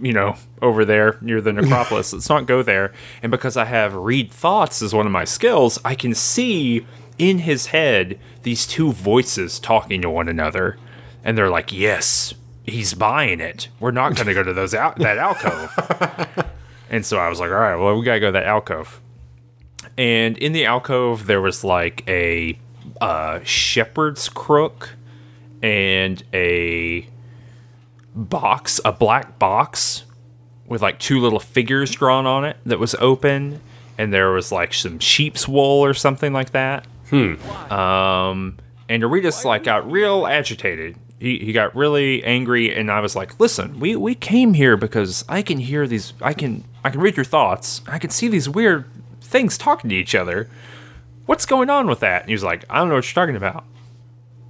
[0.00, 2.12] you know, over there near the necropolis.
[2.12, 5.78] let's not go there." And because I have read thoughts as one of my skills,
[5.84, 6.86] I can see
[7.18, 10.78] in his head these two voices talking to one another,
[11.24, 13.66] and they're like, "Yes." He's buying it.
[13.80, 16.46] We're not going to go to those al- that alcove.
[16.92, 19.00] And so I was like, all right, well, we gotta go to that alcove.
[19.96, 22.58] And in the alcove, there was like a
[23.00, 24.90] uh, shepherd's crook
[25.62, 27.06] and a
[28.14, 30.04] box, a black box
[30.66, 33.60] with like two little figures drawn on it that was open.
[33.98, 36.86] And there was like some sheep's wool or something like that.
[37.10, 37.34] Hmm.
[37.72, 40.96] Um, and Erritis like got real agitated.
[41.20, 45.24] He, he got really angry, and I was like, "Listen, we, we came here because
[45.28, 46.14] I can hear these.
[46.20, 47.80] I can I can read your thoughts.
[47.86, 48.86] I can see these weird
[49.20, 50.48] things talking to each other.
[51.26, 53.36] What's going on with that?" And he was like, "I don't know what you're talking
[53.36, 53.64] about."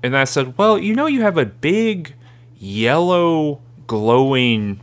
[0.03, 2.15] And I said, "Well, you know, you have a big
[2.59, 4.81] yellow glowing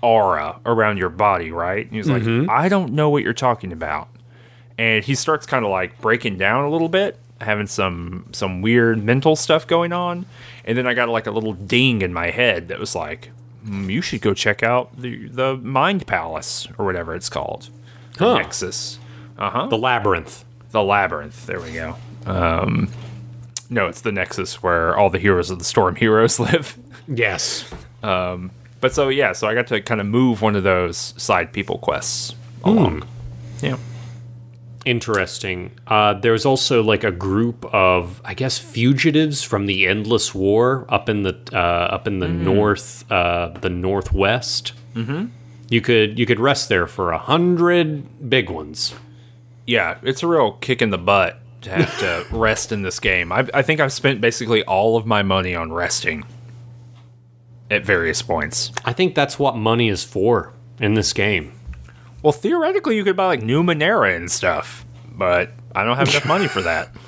[0.00, 3.72] aura around your body, right?" And he was like, "I don't know what you're talking
[3.72, 4.08] about."
[4.78, 9.02] And he starts kind of like breaking down a little bit, having some some weird
[9.04, 10.26] mental stuff going on.
[10.64, 13.30] And then I got like a little ding in my head that was like,
[13.64, 17.68] "Hmm, "You should go check out the the Mind Palace or whatever it's called,
[18.16, 18.38] the Huh.
[18.38, 18.98] Nexus."
[19.38, 19.66] Uh huh.
[19.66, 20.44] The labyrinth.
[20.70, 21.46] The labyrinth.
[21.46, 21.96] There we go.
[22.26, 22.88] Um,
[23.72, 26.78] no, it's the Nexus where all the heroes of the Storm heroes live.
[27.08, 27.68] Yes.
[28.82, 31.78] But so yeah, so I got to kind of move one of those side people
[31.78, 33.04] quests along.
[33.60, 33.76] Yeah.
[34.84, 35.70] Interesting.
[35.86, 41.08] Uh, there's also like a group of, I guess, fugitives from the endless war up
[41.08, 44.72] in the uh, up in the north, uh, the northwest.
[44.94, 45.26] Mm-hmm.
[45.68, 48.94] You could you could rest there for a hundred big ones.
[49.64, 53.32] Yeah, it's a real kick in the butt have to rest in this game.
[53.32, 56.24] I, I think I've spent basically all of my money on resting
[57.70, 58.72] at various points.
[58.84, 61.52] I think that's what money is for in this game.
[62.22, 66.48] Well, theoretically, you could buy like Numenera and stuff, but I don't have enough money
[66.48, 66.90] for that.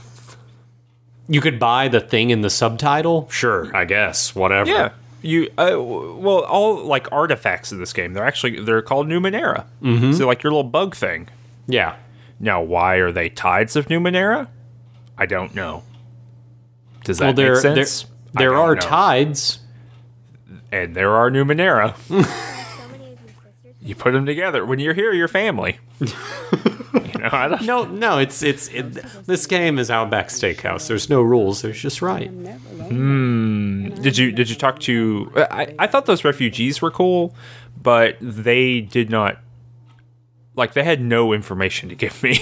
[1.26, 3.30] You could buy the thing in the subtitle.
[3.30, 4.34] Sure, I guess.
[4.34, 4.68] Whatever.
[4.68, 4.90] Yeah,
[5.22, 9.64] you uh, well, all like artifacts in this game, they're actually they're called Numenera.
[9.82, 10.12] Mm-hmm.
[10.12, 11.28] So like your little bug thing.
[11.66, 11.96] Yeah.
[12.40, 14.48] Now, why are they tides of Numenera?
[15.16, 15.82] I don't know.
[17.04, 18.06] Does that Well, there make sense?
[18.36, 18.80] I there are know.
[18.80, 19.60] tides.
[20.72, 21.94] and there are Numenera.
[22.74, 23.18] So many of
[23.62, 24.64] you you put them together.
[24.66, 25.78] When you're here, you're family.
[26.00, 26.06] you
[27.18, 28.92] know, I don't No, no, it's it's it,
[29.26, 30.88] this game is Outback Steakhouse.
[30.88, 31.62] There's no rules.
[31.62, 32.28] There's just right.
[32.30, 33.88] Hmm.
[34.00, 35.30] Did you did you talk to?
[35.36, 37.34] I I thought those refugees were cool,
[37.80, 39.38] but they did not.
[40.56, 42.38] Like they had no information to give me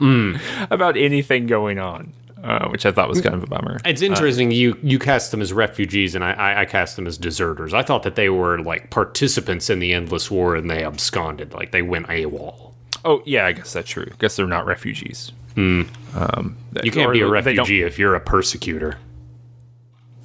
[0.70, 3.78] about anything going on, uh, which I thought was kind of a bummer.
[3.84, 4.50] It's interesting.
[4.50, 7.74] you you cast them as refugees, and I, I cast them as deserters.
[7.74, 11.70] I thought that they were like participants in the endless war, and they absconded, like
[11.72, 12.72] they went AWOL.
[13.04, 14.06] Oh yeah, I guess that's true.
[14.10, 15.32] I guess they're not refugees.
[15.56, 18.96] Um, You can't be a refugee if you're a persecutor.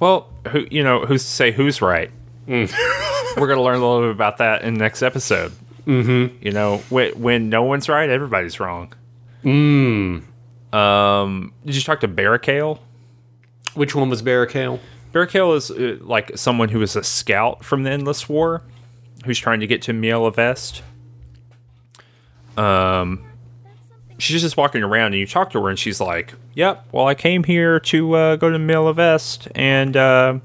[0.00, 2.10] Well, who you know who's to say who's right?
[2.48, 2.72] Mm.
[3.36, 5.52] We're gonna learn a little bit about that in the next episode.
[5.86, 6.44] Mm-hmm.
[6.44, 8.92] You know, when, when no one's right, everybody's wrong.
[9.44, 10.24] Mm.
[10.72, 12.80] Um, did you talk to Barricale?
[13.74, 14.80] Which one was Barricale?
[15.12, 18.62] Barricale is uh, like someone who is a scout from the Endless War,
[19.24, 20.82] who's trying to get to Miela Vest.
[22.56, 23.24] Um,
[24.18, 27.14] she's just walking around, and you talk to her, and she's like, "Yep, well, I
[27.14, 30.38] came here to uh, go to Miela Vest and uh,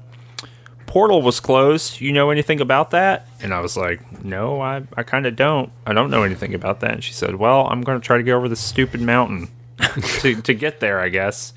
[0.86, 2.00] portal was closed.
[2.00, 3.26] You know anything about that?
[3.42, 5.72] And I was like, no, I, I kind of don't.
[5.84, 6.92] I don't know anything about that.
[6.92, 9.48] And she said, well, I'm going to try to get over this stupid mountain
[10.20, 11.52] to, to get there, I guess.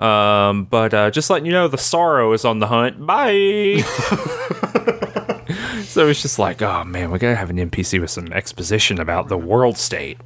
[0.00, 3.06] Um, but uh, just letting you know, the sorrow is on the hunt.
[3.06, 3.82] Bye.
[5.84, 9.28] so it's just like, oh man, we gotta have an NPC with some exposition about
[9.28, 10.18] the world state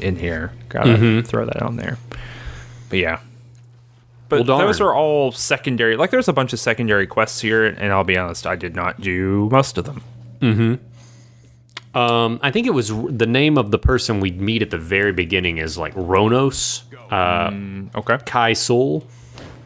[0.00, 0.52] in here.
[0.70, 1.98] Gotta throw that on there.
[2.88, 3.20] But yeah.
[4.30, 5.96] But Well, those are all secondary.
[5.96, 9.00] Like, there's a bunch of secondary quests here, and I'll be honest, I did not
[9.00, 10.80] do most of them.
[11.94, 15.12] Um, I think it was the name of the person we'd meet at the very
[15.12, 17.50] beginning is like Ronos, uh,
[17.96, 18.18] Okay.
[18.24, 19.04] Kai Soul.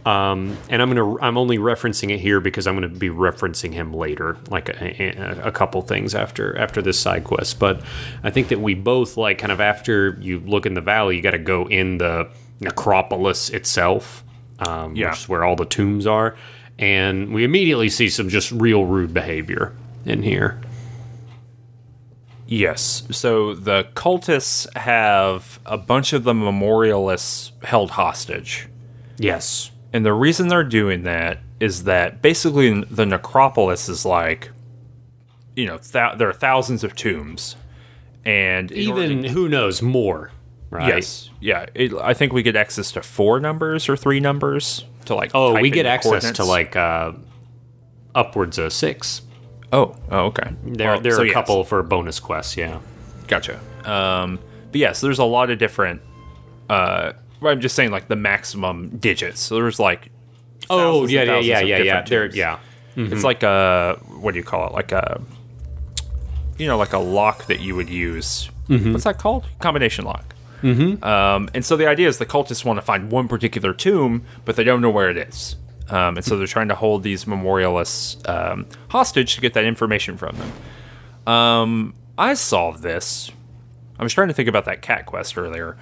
[0.07, 3.93] Um, and I'm gonna I'm only referencing it here because I'm gonna be referencing him
[3.95, 7.59] later, like a, a, a couple things after after this side quest.
[7.59, 7.83] But
[8.23, 11.23] I think that we both like kind of after you look in the valley, you
[11.23, 12.29] got to go in the
[12.61, 14.24] necropolis itself,
[14.61, 15.11] um, Yeah.
[15.11, 16.37] which is where all the tombs are,
[16.79, 19.73] and we immediately see some just real rude behavior
[20.05, 20.61] in here.
[22.47, 23.05] Yes.
[23.11, 28.69] So the cultists have a bunch of the memorialists held hostage.
[29.19, 29.71] Yes.
[29.93, 34.51] And the reason they're doing that is that basically the necropolis is like,
[35.57, 37.57] you know, th- there are thousands of tombs,
[38.25, 40.31] and even to- who knows more,
[40.75, 40.89] right?
[40.89, 45.15] yes, yeah, it, I think we get access to four numbers or three numbers to
[45.15, 45.31] like.
[45.35, 47.13] Oh, we get access to like uh,
[48.15, 49.23] upwards of six.
[49.73, 50.51] Oh, oh, okay.
[50.65, 51.35] There, Well, there so are a yes.
[51.35, 52.57] couple for bonus quests.
[52.57, 52.81] Yeah.
[53.27, 53.59] Gotcha.
[53.85, 54.39] Um,
[54.71, 56.03] but yes, there's a lot of different.
[56.69, 59.41] Uh, I'm just saying like the maximum digits.
[59.41, 60.11] So there's like.
[60.71, 62.03] Oh yeah, yeah, yeah, yeah, yeah.
[62.03, 62.59] There, yeah.
[62.97, 64.73] It's like a what do you call it?
[64.73, 65.21] Like a
[66.59, 68.49] you know, like a lock that you would use.
[68.69, 69.47] What's that called?
[69.59, 70.34] Combination lock.
[70.65, 71.05] Mm-hmm.
[71.05, 74.57] Um, and so the idea is the cultists want to find one particular tomb, but
[74.57, 75.57] they don't know where it is.
[75.91, 80.17] Um, and so they're trying to hold these memorialists um, hostage to get that information
[80.17, 81.33] from them.
[81.33, 83.31] Um, I solved this.
[83.99, 85.77] I was trying to think about that cat quest earlier.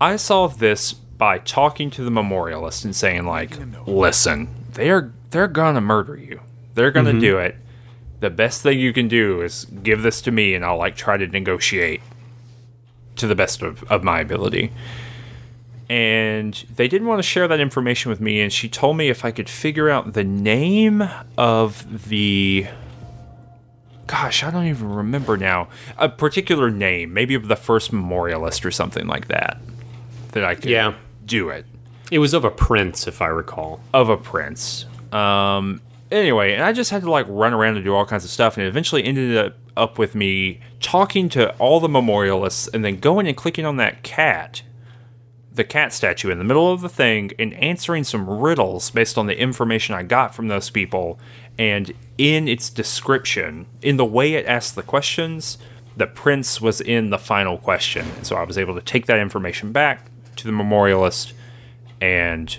[0.00, 5.80] I solved this by talking to the memorialist and saying like, "Listen, they're they're gonna
[5.80, 6.40] murder you.
[6.74, 7.56] They're gonna do it.
[8.20, 11.16] The best thing you can do is give this to me, and I'll like try
[11.16, 12.00] to negotiate
[13.22, 14.70] to the best of, of my ability."
[15.90, 19.24] And they didn't want to share that information with me, and she told me if
[19.24, 21.02] I could figure out the name
[21.36, 22.66] of the
[24.06, 25.68] gosh, I don't even remember now.
[25.96, 29.58] A particular name, maybe of the first memorialist or something like that,
[30.32, 30.94] that I could Yeah.
[31.24, 31.64] do it
[32.10, 33.80] It was of a prince, if I recall.
[33.94, 34.84] of a prince.
[35.12, 35.80] Um,
[36.12, 38.56] anyway, and I just had to like run around and do all kinds of stuff,
[38.56, 42.98] and it eventually ended up, up with me talking to all the memorialists and then
[42.98, 44.62] going and clicking on that cat,
[45.52, 49.26] the cat statue in the middle of the thing, and answering some riddles based on
[49.26, 51.18] the information I got from those people.
[51.58, 55.58] And in its description, in the way it asked the questions,
[55.96, 58.06] the prince was in the final question.
[58.24, 61.32] So I was able to take that information back to the memorialist
[62.00, 62.58] and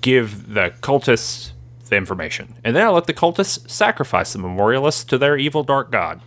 [0.00, 1.52] give the cultists
[1.88, 2.54] the information.
[2.64, 6.20] And then I let the cultists sacrifice the memorialists to their evil dark god.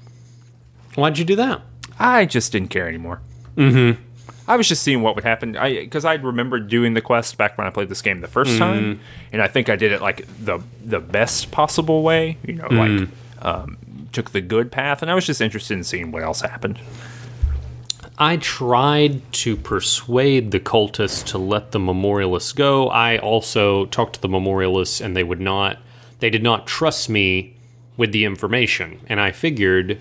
[0.96, 1.62] Why'd you do that?
[2.00, 3.22] I just didn't care anymore.
[3.56, 4.02] Mm-hmm.
[4.48, 5.58] I was just seeing what would happen.
[5.58, 8.58] I because I remembered doing the quest back when I played this game the 1st
[8.58, 9.00] time,
[9.34, 12.38] and I think I did it like the the best possible way.
[12.43, 13.10] You know, like
[13.41, 13.78] um,
[14.13, 16.80] took the good path, and I was just interested in seeing what else happened.
[18.19, 22.89] I tried to persuade the cultists to let the memorialists go.
[22.89, 25.77] I also talked to the memorialists, and they would not.
[26.19, 27.53] They did not trust me
[27.95, 29.99] with the information, and I figured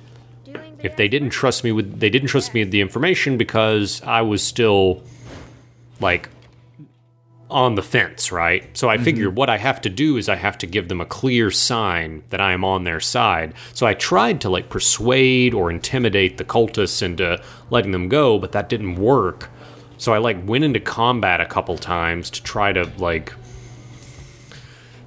[0.82, 4.22] if they didn't trust me with they didn't trust me with the information because I
[4.22, 5.02] was still
[6.00, 6.28] like
[7.48, 8.76] on the fence, right?
[8.76, 11.06] So I figured what I have to do is I have to give them a
[11.06, 13.54] clear sign that I am on their side.
[13.72, 18.52] So I tried to like persuade or intimidate the cultists into letting them go, but
[18.52, 19.48] that didn't work.
[19.98, 23.32] So I like went into combat a couple times to try to like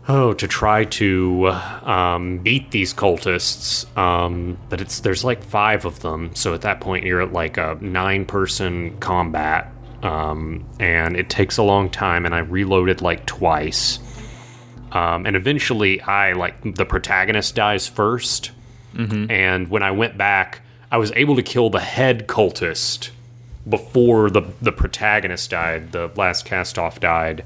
[0.08, 6.00] oh to try to um, beat these cultists um, but it's there's like five of
[6.00, 9.72] them so at that point you're at like a nine person combat
[10.04, 14.00] um, and it takes a long time and i reloaded like twice
[14.92, 18.52] um, and eventually i like the protagonist dies 1st
[19.30, 23.12] and when i went back i was able to kill the head cultist
[23.68, 27.46] before the the protagonist died the last cast off died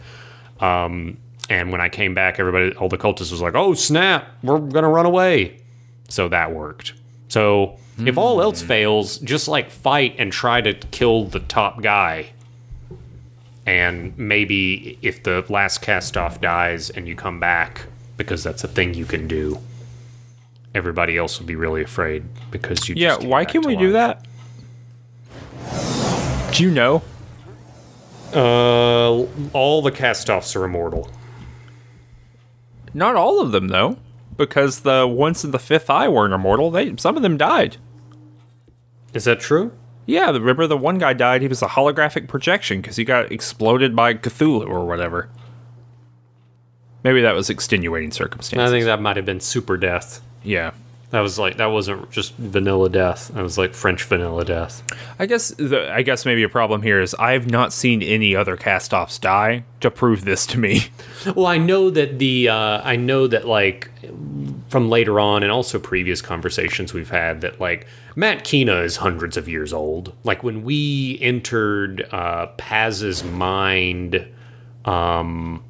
[0.59, 1.17] um,
[1.49, 4.87] and when I came back, everybody, all the cultists was like, "Oh snap, we're gonna
[4.87, 5.59] run away."
[6.07, 6.93] So that worked.
[7.27, 12.27] So if all else fails, just like fight and try to kill the top guy.
[13.65, 17.85] And maybe if the last cast off dies and you come back,
[18.17, 19.59] because that's a thing you can do.
[20.75, 22.95] Everybody else will be really afraid because you.
[22.95, 24.25] Yeah, why can we do that?
[26.51, 27.03] Do you know?
[28.33, 31.09] Uh, all the cast-offs are immortal.
[32.93, 33.97] Not all of them though,
[34.35, 36.71] because the ones in the Fifth Eye weren't immortal.
[36.71, 37.77] They some of them died.
[39.13, 39.71] Is that true?
[40.05, 41.41] Yeah, the- remember the one guy died.
[41.41, 45.29] He was a holographic projection because he got exploded by Cthulhu or whatever.
[47.03, 48.69] Maybe that was extenuating circumstances.
[48.71, 50.21] I think that might have been super death.
[50.43, 50.71] yeah.
[51.13, 53.27] That was like that wasn't just vanilla death.
[53.27, 54.81] That was like French vanilla death.
[55.19, 58.57] I guess the, I guess maybe a problem here is I've not seen any other
[58.57, 60.85] cast-offs die to prove this to me.
[61.35, 63.91] Well, I know that the uh, I know that like
[64.67, 67.87] from later on and also previous conversations we've had that like
[68.17, 70.13] Matkina is hundreds of years old.
[70.25, 74.27] Like when we entered uh, Paz's mind
[74.83, 75.63] um,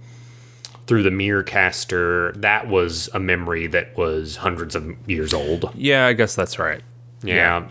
[0.87, 5.71] through the mirror caster, that was a memory that was hundreds of years old.
[5.75, 6.81] Yeah, I guess that's right.
[7.23, 7.67] Yeah,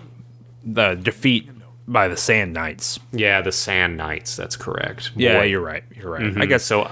[0.65, 1.51] The defeat
[1.87, 2.99] by the Sand Knights.
[3.13, 4.35] yeah, the Sand Knights.
[4.37, 5.11] That's correct.
[5.15, 5.45] Yeah, Boy.
[5.45, 5.85] you're right.
[5.95, 6.23] You're right.
[6.23, 6.41] Mhm.
[6.41, 6.91] I guess so.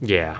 [0.00, 0.38] Yeah,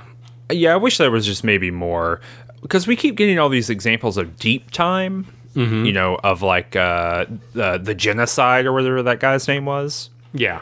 [0.51, 2.21] Yeah, I wish there was just maybe more
[2.61, 5.27] because we keep getting all these examples of deep time.
[5.55, 10.59] You know, of like uh, the the genocide or whatever that guy's name was, yeah.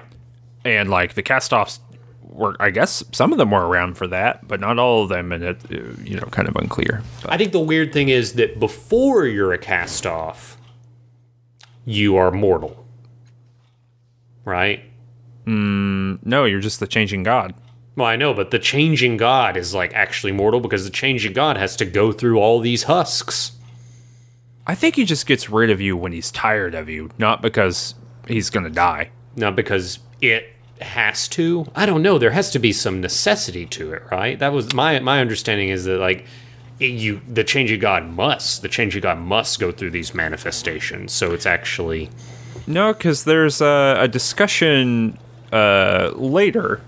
[0.63, 1.82] and like the cast-offs
[2.36, 2.56] were.
[2.60, 5.44] I guess some of them were around for that, but not all of them, and
[5.44, 5.58] it
[6.04, 7.02] you know kind of unclear.
[7.22, 10.58] But, I think the weird thing is that before you're a cast off,
[11.86, 12.86] you are mortal.
[14.44, 14.84] Right?
[15.46, 17.54] Mm, no, you're just the changing god.
[17.96, 21.58] Well, I know, but the changing god is like actually mortal because the changing god
[21.58, 23.54] has to go through all these husks.
[24.68, 27.96] I think he just gets rid of you when he's tired of you, not because
[28.28, 29.12] he's gonna die.
[29.36, 31.65] Not because it has to.
[31.76, 32.17] I don't know.
[32.17, 34.38] There has to be some necessity to it, right?
[34.39, 36.26] That was my my understanding is that like
[36.80, 41.11] it- you the changing god must the changing god must go through these manifestations.
[41.13, 42.09] So it's actually
[42.67, 45.17] No, because there's a, a discussion
[45.53, 46.82] uh, later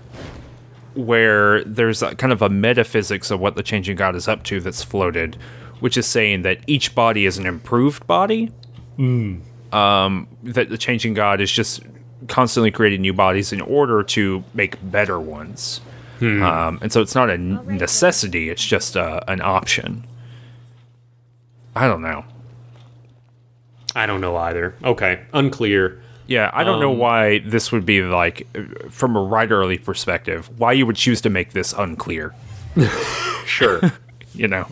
[0.94, 4.60] where there's a, kind of a metaphysics of what the changing god is up to
[4.60, 5.36] that's floated,
[5.80, 8.50] which is saying that each body is an improved body.
[8.98, 11.80] Um, that the changing god is just
[12.26, 15.80] constantly creating new bodies in order to make better ones.
[16.20, 20.04] Um, and so it's not a necessity; it's just uh, an option.
[21.76, 22.24] I don't know.
[23.94, 24.74] I don't know either.
[24.82, 26.02] Okay, unclear.
[26.26, 30.50] Yeah, I don't know Um, why this would be like, uh, from a writerly perspective,
[30.58, 32.34] why you would choose to make this unclear.
[33.46, 33.80] Sure.
[34.34, 34.66] You know,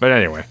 [0.00, 0.44] but anyway,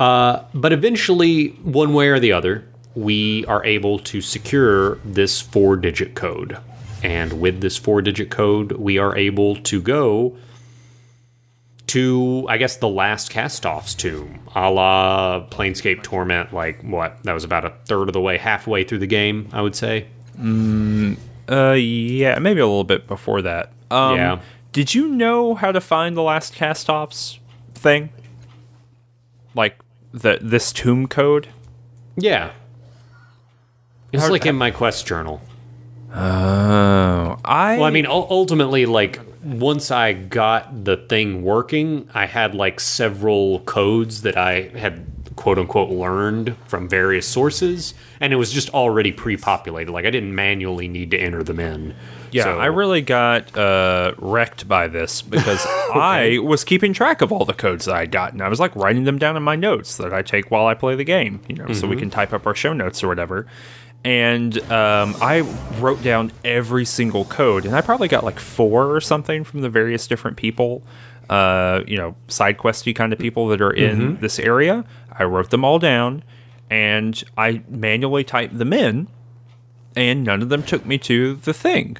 [0.00, 2.64] Uh, but eventually, one way or the other,
[2.94, 6.58] we are able to secure this four digit code.
[7.02, 10.36] And with this four digit code, we are able to go
[11.88, 16.52] to, I guess, the last cast off's tomb, a la Planescape Torment.
[16.52, 17.22] Like, what?
[17.24, 20.06] That was about a third of the way, halfway through the game, I would say.
[21.48, 23.72] uh, yeah, maybe a little bit before that.
[23.90, 24.40] Um, Yeah.
[24.72, 27.38] Did you know how to find the last cast-offs
[27.74, 28.08] thing?
[29.54, 29.78] Like
[30.12, 31.48] the this tomb code?
[32.16, 32.52] Yeah.
[34.12, 35.40] It's How- like in my quest journal.
[36.14, 37.76] Oh, I.
[37.76, 43.60] Well, I mean, ultimately, like once I got the thing working, I had like several
[43.60, 45.06] codes that I had
[45.36, 49.90] quote unquote learned from various sources, and it was just already pre-populated.
[49.90, 51.94] Like I didn't manually need to enter them in.
[52.30, 57.32] Yeah, So- I really got uh, wrecked by this because I was keeping track of
[57.32, 59.56] all the codes that I got, and I was like writing them down in my
[59.56, 62.32] notes that I take while I play the game, you know, so we can type
[62.34, 63.46] up our show notes or whatever.
[64.04, 65.40] And um, I
[65.78, 69.70] wrote down every single code, and I probably got like four or something from the
[69.70, 70.82] various different people,
[71.30, 74.84] uh, you know, side questy kind of people that are in this area.
[75.12, 76.24] I wrote them all down,
[76.68, 79.06] and I manually typed them in,
[79.94, 81.98] and none of them took me to the thing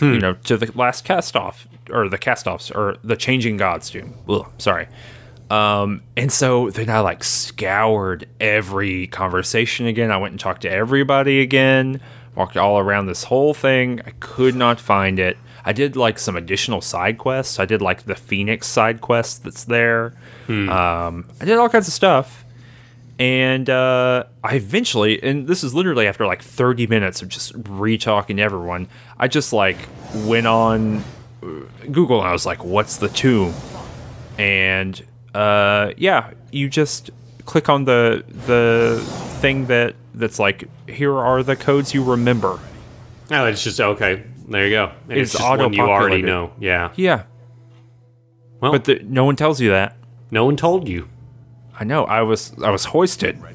[0.00, 3.90] you know, to the last cast off or the cast offs or the changing gods
[3.90, 4.14] doom.
[4.28, 4.88] Ugh, sorry.
[5.54, 10.10] Um, and so then I like scoured every conversation again.
[10.10, 12.00] I went and talked to everybody again,
[12.34, 14.00] walked all around this whole thing.
[14.06, 15.36] I could not find it.
[15.64, 17.58] I did like some additional side quests.
[17.58, 20.14] I did like the Phoenix side quest that's there.
[20.68, 22.44] Um, I did all kinds of stuff
[23.18, 28.38] and uh, I eventually, and this is literally after like 30 minutes of just re-talking
[28.38, 28.88] to everyone,
[29.18, 29.76] I just like
[30.24, 31.04] went on
[31.40, 33.54] Google and I was like, "What's the tomb?"
[34.36, 35.00] And
[35.34, 37.10] uh, yeah, you just
[37.44, 39.02] click on the the
[39.40, 42.58] thing that that's like, "Here are the codes you remember."
[43.30, 44.22] Oh, it's just okay.
[44.48, 44.92] There you go.
[45.08, 46.52] And It's just one you already know.
[46.60, 46.90] Yeah.
[46.96, 47.22] Yeah,
[48.60, 49.96] Well, But the, no one tells you that.
[50.30, 51.08] no one told you.
[51.80, 52.04] I know.
[52.04, 53.40] I was I was hoisted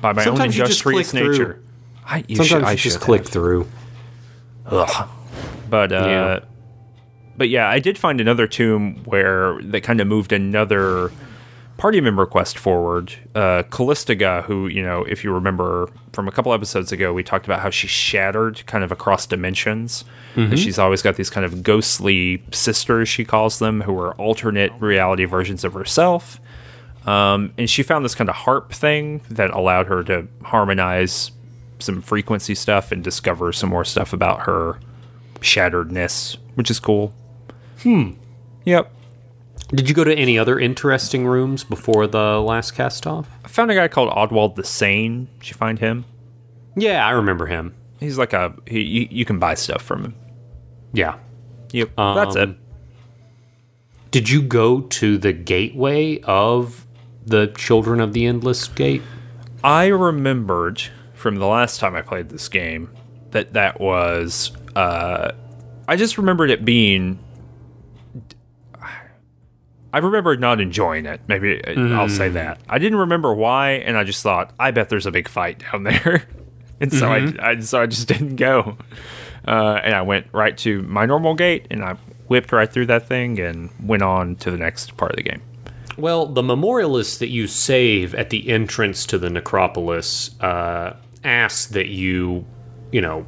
[0.00, 1.30] by my Sometimes own you just click industrious through.
[1.32, 1.62] nature.
[2.06, 3.30] I, you Sometimes should, I you just should click have.
[3.30, 3.66] through.
[4.66, 5.08] Ugh.
[5.68, 6.40] But uh, Yeah.
[7.38, 11.10] But yeah, I did find another tomb where they kind of moved another
[11.76, 13.14] party member quest forward.
[13.36, 17.46] Uh, Callistege, who you know, if you remember from a couple episodes ago, we talked
[17.46, 20.04] about how she's shattered kind of across dimensions.
[20.50, 24.72] And she's always got these kind of ghostly sisters, she calls them, who are alternate
[24.80, 26.40] reality versions of herself.
[27.06, 31.30] Um, and she found this kind of harp thing that allowed her to harmonize
[31.78, 34.78] some frequency stuff and discover some more stuff about her
[35.40, 37.14] shatteredness, which is cool.
[37.82, 38.12] Hmm.
[38.64, 38.92] Yep.
[39.70, 43.28] Did you go to any other interesting rooms before the last cast off?
[43.44, 45.28] I found a guy called Oddwald the Sane.
[45.40, 46.04] Did you find him?
[46.74, 47.74] Yeah, I remember him.
[48.00, 48.80] He's like a he.
[48.80, 50.14] You, you can buy stuff from him.
[50.92, 51.18] Yeah.
[51.72, 51.90] Yep.
[51.96, 52.48] that's it.
[52.48, 52.58] Um,
[54.10, 56.86] Did you go to the gateway of
[57.26, 59.02] the Children of the Endless Gate?
[59.62, 60.82] I remembered
[61.14, 62.90] from the last time I played this game
[63.32, 64.52] that that was.
[64.74, 65.32] Uh,
[65.86, 67.18] I just remembered it being.
[69.98, 71.20] I remember not enjoying it.
[71.26, 72.60] Maybe uh, I'll say that.
[72.68, 75.82] I didn't remember why, and I just thought, I bet there's a big fight down
[75.82, 76.22] there,
[76.78, 78.78] and so I, I, so I just didn't go.
[79.44, 81.94] Uh, and I went right to my normal gate, and I
[82.28, 85.42] whipped right through that thing and went on to the next part of the game.
[85.96, 90.94] Well, the memorialist that you save at the entrance to the necropolis uh,
[91.24, 92.46] asks that you,
[92.92, 93.26] you know,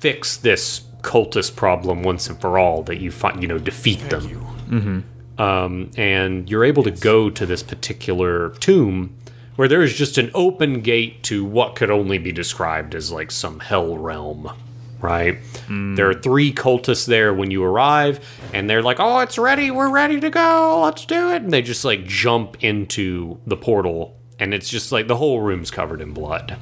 [0.00, 2.82] fix this cultist problem once and for all.
[2.82, 4.22] That you find, you know, defeat them.
[4.68, 5.00] Mm-hmm.
[5.38, 9.16] Um, and you're able to go to this particular tomb
[9.56, 13.30] where there is just an open gate to what could only be described as like
[13.30, 14.50] some hell realm.
[15.00, 15.38] Right?
[15.96, 19.70] There are three cultists there when you arrive, and they're like, "Oh, it's ready.
[19.70, 20.80] We're ready to go.
[20.82, 25.06] Let's do it." And they just like jump into the portal, and it's just like
[25.06, 26.56] the whole room's covered in blood.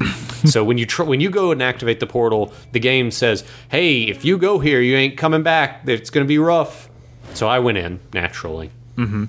[0.44, 4.02] so when you tr- when you go and activate the portal, the game says, "Hey,
[4.02, 5.82] if you go here, you ain't coming back.
[5.86, 6.90] It's going to be rough."
[7.34, 8.70] So I went in naturally,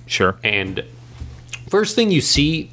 [0.05, 0.37] Sure.
[0.43, 0.83] and
[1.69, 2.71] first thing you see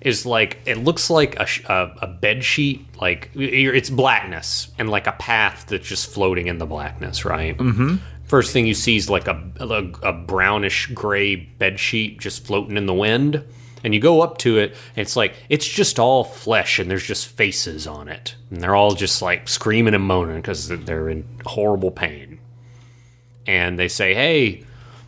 [0.00, 5.06] is like it looks like a, a, a bed sheet like it's blackness and like
[5.06, 7.56] a path that's just floating in the blackness right?
[7.56, 7.96] Mm-hmm.
[8.24, 12.76] first thing you see is like a, a, a brownish gray bed sheet just floating
[12.76, 13.42] in the wind.
[13.84, 17.04] And you go up to it and it's like it's just all flesh and there's
[17.06, 18.34] just faces on it.
[18.50, 22.35] And they're all just like screaming and moaning because they're in horrible pain
[23.46, 24.64] and they say, "Hey,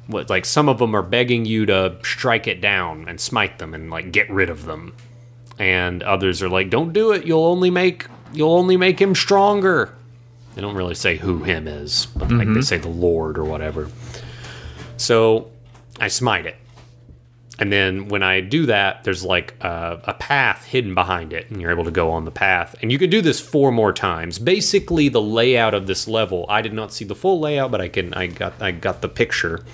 [0.06, 3.74] what?" Like some of them are begging you to strike it down and smite them
[3.74, 4.94] and like get rid of them,
[5.58, 7.26] and others are like, "Don't do it.
[7.26, 9.94] You'll only make you'll only make him stronger."
[10.54, 12.60] They don't really say who him is, but like they mm-hmm.
[12.62, 13.88] say the Lord or whatever.
[14.96, 15.50] So
[16.00, 16.56] I smite it.
[17.58, 21.60] And then when I do that, there's like a, a path hidden behind it, and
[21.60, 22.76] you're able to go on the path.
[22.80, 24.38] And you can do this four more times.
[24.38, 27.88] Basically, the layout of this level, I did not see the full layout, but I
[27.88, 29.64] can I got I got the picture.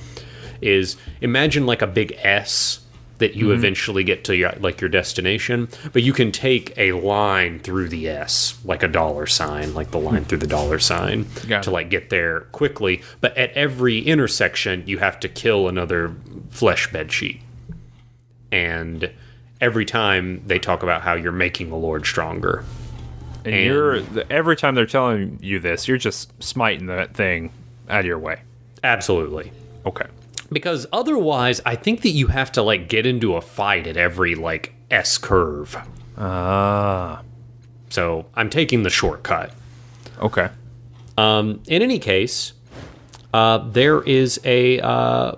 [0.63, 2.81] Is imagine like a big S
[3.19, 3.55] that you mm-hmm.
[3.55, 8.09] eventually get to your like your destination, but you can take a line through the
[8.09, 10.25] S, like a dollar sign, like the line hmm.
[10.25, 11.27] through the dollar sign,
[11.63, 13.03] to like get there quickly.
[13.21, 16.15] But at every intersection, you have to kill another
[16.49, 17.43] flesh bed sheet
[18.55, 19.11] and
[19.61, 22.65] every time they talk about how you're making the Lord stronger.
[23.45, 27.51] And, And- you're every time they're telling you this, you're just smiting that thing
[27.89, 28.41] out of your way.
[28.83, 29.51] Absolutely.
[29.85, 30.07] Okay.
[30.53, 34.35] Because otherwise, I think that you have to like get into a fight at every
[34.35, 35.77] like S curve.
[36.17, 37.23] Ah.
[37.91, 39.53] So I'm taking the shortcut.
[40.21, 40.49] okay.
[41.17, 42.53] Um, in any case,
[43.33, 45.37] uh, there is a uh,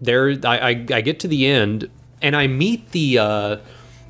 [0.00, 0.30] there.
[0.44, 1.90] I, I I get to the end
[2.22, 3.56] and I meet the uh,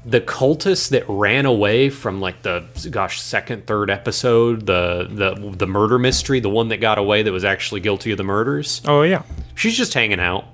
[0.04, 5.66] the cultist that ran away from like the gosh second third episode the the the
[5.66, 8.80] murder mystery the one that got away that was actually guilty of the murders.
[8.86, 9.22] Oh yeah.
[9.54, 10.46] She's just hanging out.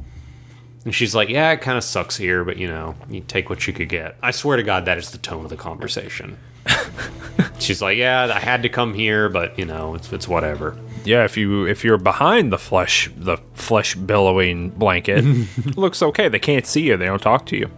[0.84, 3.66] And she's like, "Yeah, it kind of sucks here, but you know, you take what
[3.66, 6.38] you could get." I swear to God, that is the tone of the conversation.
[7.58, 11.24] she's like, "Yeah, I had to come here, but you know, it's it's whatever." Yeah.
[11.24, 15.24] If you if you're behind the flesh the flesh billowing blanket,
[15.76, 16.28] looks okay.
[16.28, 16.96] They can't see you.
[16.96, 17.70] They don't talk to you.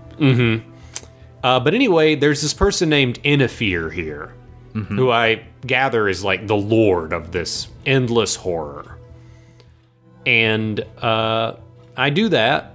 [1.44, 4.34] Uh, but anyway, there's this person named Inafir here,
[4.74, 8.98] who I gather is like the lord of this endless horror.
[10.26, 11.54] And uh,
[11.96, 12.74] I do that,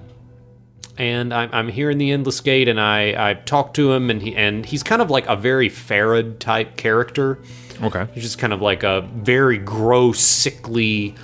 [0.98, 4.22] and I'm, I'm here in the endless gate, and I, I talk to him, and
[4.22, 7.40] he and he's kind of like a very Pharod type character.
[7.82, 8.08] Okay.
[8.14, 11.16] He's just kind of like a very gross, sickly,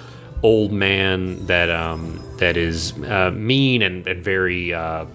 [0.43, 5.05] old man that um, that is uh, mean and, and very uh,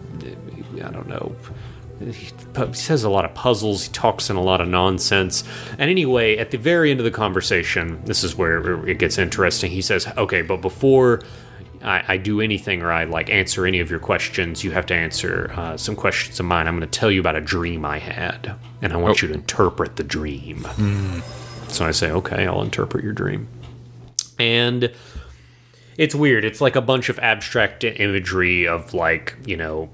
[0.82, 1.34] I don't know.
[2.00, 2.10] He,
[2.56, 3.84] he says a lot of puzzles.
[3.84, 5.44] He talks in a lot of nonsense.
[5.78, 9.70] And anyway, at the very end of the conversation, this is where it gets interesting.
[9.70, 11.22] He says, "Okay, but before
[11.84, 14.94] I, I do anything or I like answer any of your questions, you have to
[14.94, 16.66] answer uh, some questions of mine.
[16.66, 19.34] I'm going to tell you about a dream I had, and I want you to
[19.34, 20.66] interpret the dream."
[21.68, 23.48] So I say, "Okay, I'll interpret your dream."
[24.38, 24.92] And
[25.96, 26.44] it's weird.
[26.44, 29.90] It's like a bunch of abstract imagery of like you know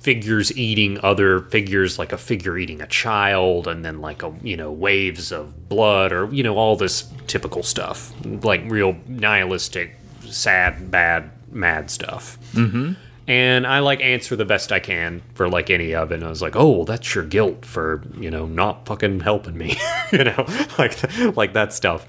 [0.00, 4.56] figures eating other figures, like a figure eating a child, and then like a you
[4.56, 9.96] know waves of blood, or you know all this typical stuff, like real nihilistic,
[10.32, 12.38] sad, bad, mad stuff.
[12.52, 12.92] Mm-hmm.
[13.28, 16.16] And I like answer the best I can for like any of it.
[16.16, 19.56] And I was like, oh, well, that's your guilt for you know not fucking helping
[19.56, 19.78] me,
[20.12, 20.44] you know,
[20.78, 22.06] like like that stuff.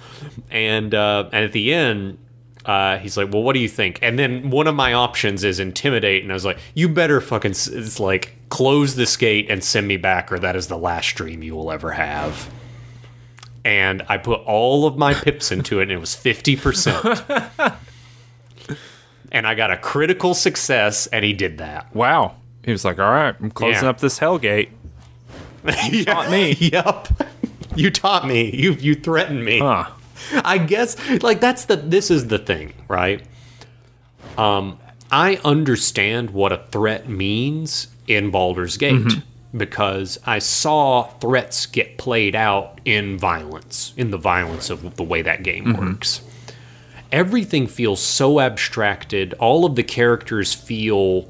[0.50, 2.18] And uh, and at the end,
[2.66, 5.60] uh, he's like, "Well, what do you think?" And then one of my options is
[5.60, 9.64] intimidate, and I was like, "You better fucking s- it's like close this gate and
[9.64, 12.50] send me back, or that is the last stream you will ever have."
[13.66, 17.24] And I put all of my pips into it, and it was fifty percent.
[19.34, 21.94] and I got a critical success, and he did that.
[21.94, 22.36] Wow.
[22.64, 23.90] He was like, all right, I'm closing Yeah.
[23.90, 24.70] up this hellgate.
[25.92, 26.54] You taught me.
[26.60, 27.08] yep.
[27.76, 28.54] You taught me.
[28.54, 29.60] You you threatened me.
[29.60, 29.86] Huh.
[30.44, 33.22] I guess like that's the this is the thing, right?
[34.38, 34.78] Um
[35.12, 39.14] I understand what a threat means in Baldur's Gate
[39.56, 45.22] because I saw threats get played out in violence, in the violence of the way
[45.22, 46.22] that game works.
[47.14, 49.36] Everything feels so abstracted.
[49.36, 51.30] All of the characters feel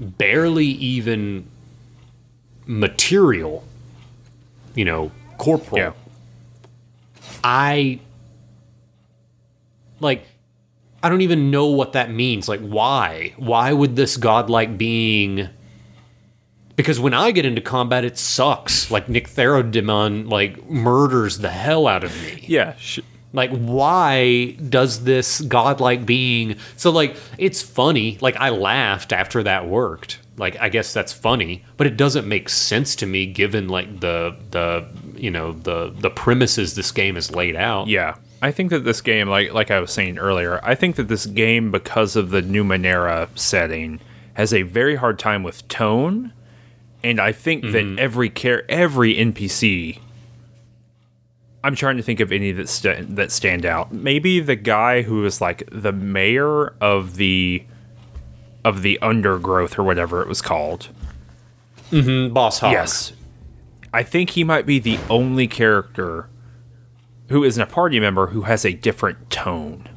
[0.00, 1.46] barely even
[2.66, 3.62] material,
[4.74, 5.78] you know, corporal.
[5.78, 5.92] Yeah.
[7.44, 8.00] I
[10.00, 10.26] like
[11.04, 12.48] I don't even know what that means.
[12.48, 13.32] Like why?
[13.36, 15.48] Why would this godlike being
[16.74, 18.90] because when I get into combat it sucks.
[18.90, 22.44] Like Nick Therodemon like murders the hell out of me.
[22.48, 22.74] Yeah.
[23.32, 28.18] Like why does this godlike being so like it's funny.
[28.20, 30.18] Like I laughed after that worked.
[30.38, 34.36] Like I guess that's funny, but it doesn't make sense to me given like the
[34.50, 37.88] the you know the the premises this game is laid out.
[37.88, 38.16] yeah.
[38.42, 41.24] I think that this game, like like I was saying earlier, I think that this
[41.24, 43.98] game, because of the Numenera setting,
[44.34, 46.32] has a very hard time with tone.
[47.02, 47.98] And I think that mm-hmm.
[47.98, 50.00] every care every NPC
[51.66, 53.92] I'm trying to think of any that st- that stand out.
[53.92, 57.64] Maybe the guy who is like the mayor of the
[58.64, 60.90] of the undergrowth or whatever it was called.
[61.90, 62.70] Mm-hmm, Boss Hog.
[62.70, 63.12] Yes.
[63.92, 66.28] I think he might be the only character
[67.30, 69.88] who isn't a party member who has a different tone.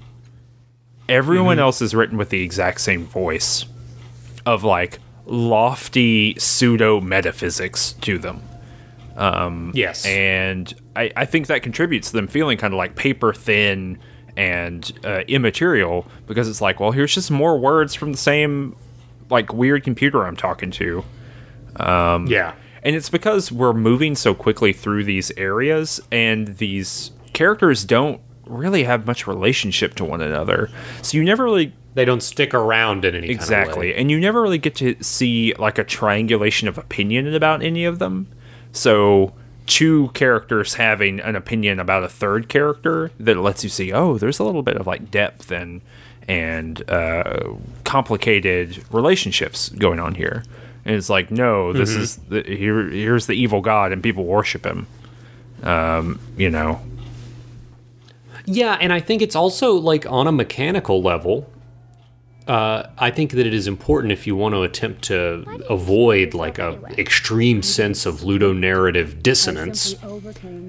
[1.08, 1.62] Everyone mm-hmm.
[1.62, 3.68] else is written with the exact same voice
[4.44, 4.98] of like
[5.28, 8.42] lofty pseudo metaphysics to them.
[9.16, 10.04] Um, yes.
[10.04, 13.98] And I, I think that contributes to them feeling kind of like paper thin
[14.38, 18.76] and uh, immaterial because it's like, well, here's just more words from the same
[19.30, 21.04] like weird computer I'm talking to.
[22.28, 22.54] yeah.
[22.82, 28.86] And it's because we're moving so quickly through these areas, and these characters don't really
[28.86, 30.70] have much relationship to one another.
[31.02, 33.96] So you never really They don't stick around in any exactly, kind of way.
[33.96, 38.00] and you never really get to see like a triangulation of opinion about any of
[38.00, 38.28] them.
[38.72, 39.34] So
[39.70, 44.40] two characters having an opinion about a third character that lets you see, oh, there's
[44.40, 45.82] a little bit of like depth and
[46.28, 47.54] and uh,
[47.86, 50.44] complicated relationships going on here.
[50.86, 52.02] And it's like, no, this Mm-hmm.
[52.02, 52.90] is the, here.
[52.90, 54.88] Here's the evil god, and people worship him.
[55.64, 56.82] Um, you know,
[58.46, 61.50] Yeah, and I think it's also like on a mechanical level.
[62.50, 66.58] Uh, I think that it is important if you want to attempt to avoid like
[66.58, 69.96] a extreme sense of ludonarrative dissonance.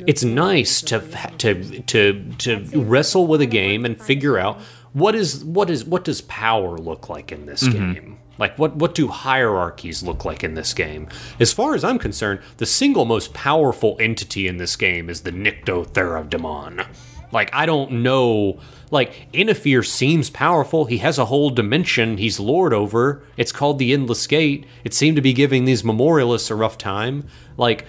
[0.06, 1.00] It's nice to
[1.38, 4.60] to to to wrestle with a game and figure out
[4.92, 8.18] what is what is what does power look like in this game.
[8.36, 11.08] Like what what do hierarchies look like in this game?
[11.38, 15.32] As far as I'm concerned, the single most powerful entity in this game is the
[15.32, 16.86] Nyctotherodemon.
[17.32, 18.60] Like I don't know.
[18.90, 20.86] Like Inafir seems powerful.
[20.86, 23.22] He has a whole dimension he's lord over.
[23.36, 24.66] It's called the Endless Gate.
[24.84, 27.26] It seemed to be giving these memorialists a rough time.
[27.56, 27.86] Like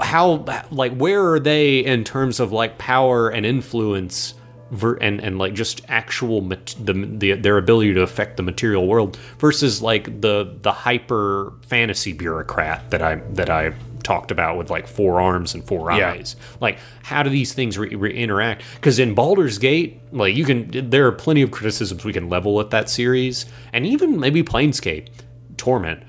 [0.00, 4.34] how like where are they in terms of like power and influence
[4.70, 8.86] ver- and and like just actual mat- the, the their ability to affect the material
[8.86, 13.72] world versus like the the hyper fantasy bureaucrat that I that I
[14.02, 16.10] talked about with like four arms and four Yeah.
[16.12, 16.36] eyes.
[16.60, 18.62] Like, how do these things re- re- interact?
[18.74, 22.60] Because in Baldur's Gate, like you can, there are plenty of criticisms we can level
[22.60, 25.08] at that series, and even maybe Planescape,
[25.56, 26.02] Torment.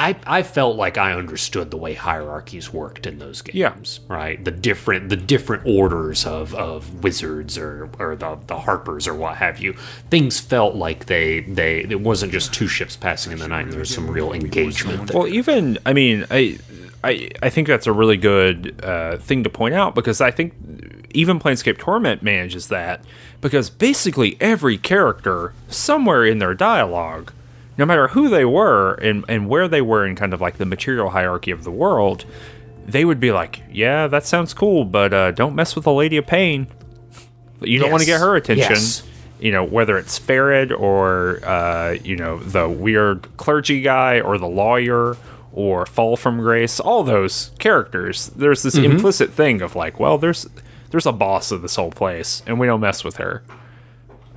[0.00, 3.56] I, I felt like I understood the way hierarchies worked in those games.
[3.56, 3.74] Yeah.
[4.06, 4.44] Right.
[4.44, 9.38] The different the different orders of, of wizards or, or the, the harpers or what
[9.38, 9.72] have you.
[10.08, 13.70] Things felt like they they it wasn't just two ships passing in the night.
[13.70, 15.18] There was some real engagement there.
[15.18, 16.58] Well, even I mean, I
[17.04, 20.54] I I think that's a really good uh, thing to point out because I think
[21.14, 23.04] even Planescape Torment manages that
[23.40, 27.32] because basically every character somewhere in their dialogue,
[27.76, 30.66] no matter who they were and and where they were in kind of like the
[30.66, 32.24] material hierarchy of the world,
[32.86, 36.16] they would be like, "Yeah, that sounds cool, but uh, don't mess with the Lady
[36.16, 36.66] of Pain.
[37.60, 39.02] You don't want to get her attention." Yes.
[39.40, 44.48] you know, whether it's Pharod or, uh, you know, the weird clergy guy or the
[44.48, 45.16] lawyer
[45.58, 50.46] or Fall from Grace, all those characters, there's this implicit thing of like, well, there's
[50.90, 53.42] there's a boss of this whole place, and we don't mess with her.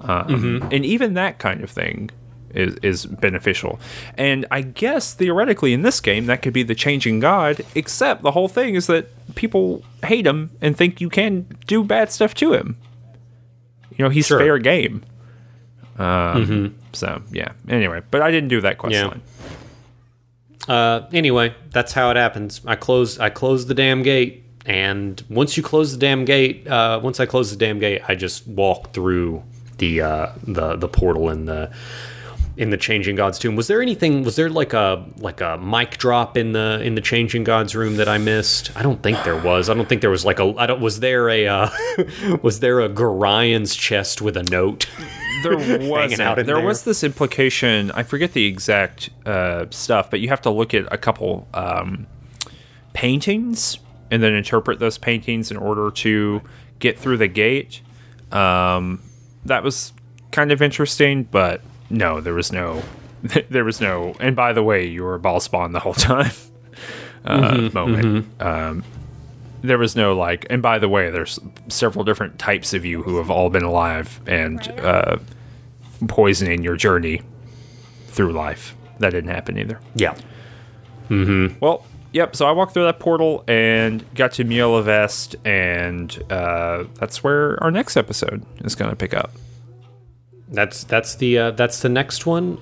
[0.01, 2.09] Um, And even that kind of thing
[2.55, 3.80] is, is beneficial.
[4.17, 8.32] And I guess theoretically in this game, that could be the changing god, except the
[8.32, 9.05] whole thing is that
[9.36, 12.76] people hate him and think you can do bad stuff to him.
[13.95, 14.39] You know, he's Sure.
[14.39, 15.03] fair game.
[15.99, 17.51] Um, So, yeah.
[17.69, 19.05] Anyway, but I didn't do that quest Yeah.
[19.05, 19.22] line.
[20.68, 22.62] Uh, anyway, that's how it happens.
[22.66, 26.99] I close I close the damn gate, and once you close the damn gate, uh,
[27.01, 29.43] once I close the damn gate, I just walk through
[29.78, 31.72] the uh, the the portal in the
[32.57, 33.55] in the changing gods tomb.
[33.55, 34.24] Was there anything?
[34.24, 37.97] Was there like a like a mic drop in the in the changing gods room
[37.97, 38.72] that I missed?
[38.76, 39.70] I don't think there was.
[39.70, 40.53] I don't think there was like a.
[40.57, 40.82] I don't.
[40.82, 41.70] Was there a uh,
[42.41, 44.88] was there a Gorion's chest with a note?
[45.43, 45.57] there
[45.89, 46.59] was there, there.
[46.59, 50.91] was this implication i forget the exact uh, stuff but you have to look at
[50.91, 52.07] a couple um,
[52.93, 53.79] paintings
[54.11, 56.41] and then interpret those paintings in order to
[56.79, 57.81] get through the gate.
[58.31, 59.01] Um,
[59.45, 59.93] that was
[60.31, 62.81] kind of interesting but no there was no
[63.49, 66.31] there was no and by the way you were Bhaalspawn the whole time
[67.25, 68.27] uh, moment.
[68.41, 68.83] Um,
[69.62, 73.18] there was no like and by the way there's several different types of you who
[73.18, 75.18] have all been alive and uh,
[76.07, 77.22] poisoning your journey
[78.07, 78.76] through life.
[78.99, 79.80] That didn't happen either.
[79.95, 80.16] Yeah.
[81.09, 81.57] mm-hmm.
[81.59, 86.84] Well yep so i walked through that portal and got to Miela Vest and uh,
[86.95, 89.32] that's where our next episode is going to pick up.
[90.49, 92.57] That's that's the uh, that's the next one.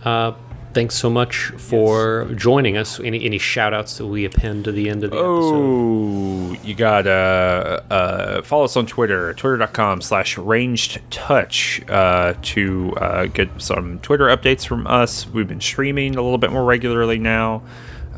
[0.71, 2.99] Thanks so much for joining us.
[2.99, 5.55] Any any shout outs that we append to the end of the episode?
[5.55, 12.93] Oh, you got uh, uh, follow us on Twitter, twitter.com slash ranged touch uh, to
[12.97, 15.27] uh, get some Twitter updates from us.
[15.27, 17.63] We've been streaming a little bit more regularly now.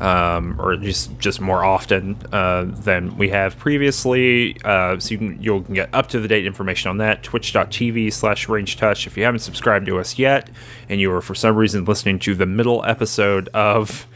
[0.02, 4.56] Um, or just just more often uh, than we have previously.
[4.64, 7.22] Uh, so you can you can get up to the date information on that.
[7.22, 9.06] Twitch.tv slash range touch.
[9.06, 10.50] If you haven't subscribed to us yet,
[10.88, 14.08] and you are for some reason listening to the middle episode of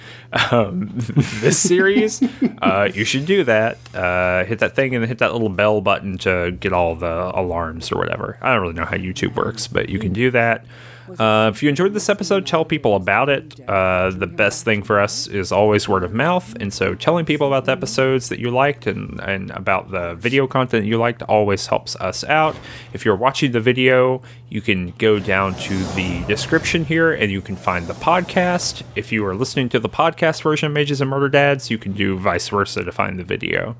[0.51, 2.21] um, this series,
[2.63, 3.79] uh, you should do that.
[3.95, 7.93] Uh, hit that thing and hit that little bell button to get all the alarms
[7.93, 8.39] or whatever.
[8.43, 10.65] I don't really know how YouTube works, but you can do that.
[11.19, 13.61] Uh, if you enjoyed this episode, tell people about it.
[13.69, 17.47] Uh, the best thing for us is always word of mouth, and so telling people
[17.47, 21.67] about the episodes that you liked and, and about the video content you liked always
[21.67, 22.57] helps us out.
[22.93, 27.41] If you're watching the video, you can go down to the description here and you
[27.41, 28.83] can find the podcast.
[28.95, 31.93] If you are listening to the podcast version of Mages and Murder Dads, you can
[31.93, 33.77] do vice versa to find the video.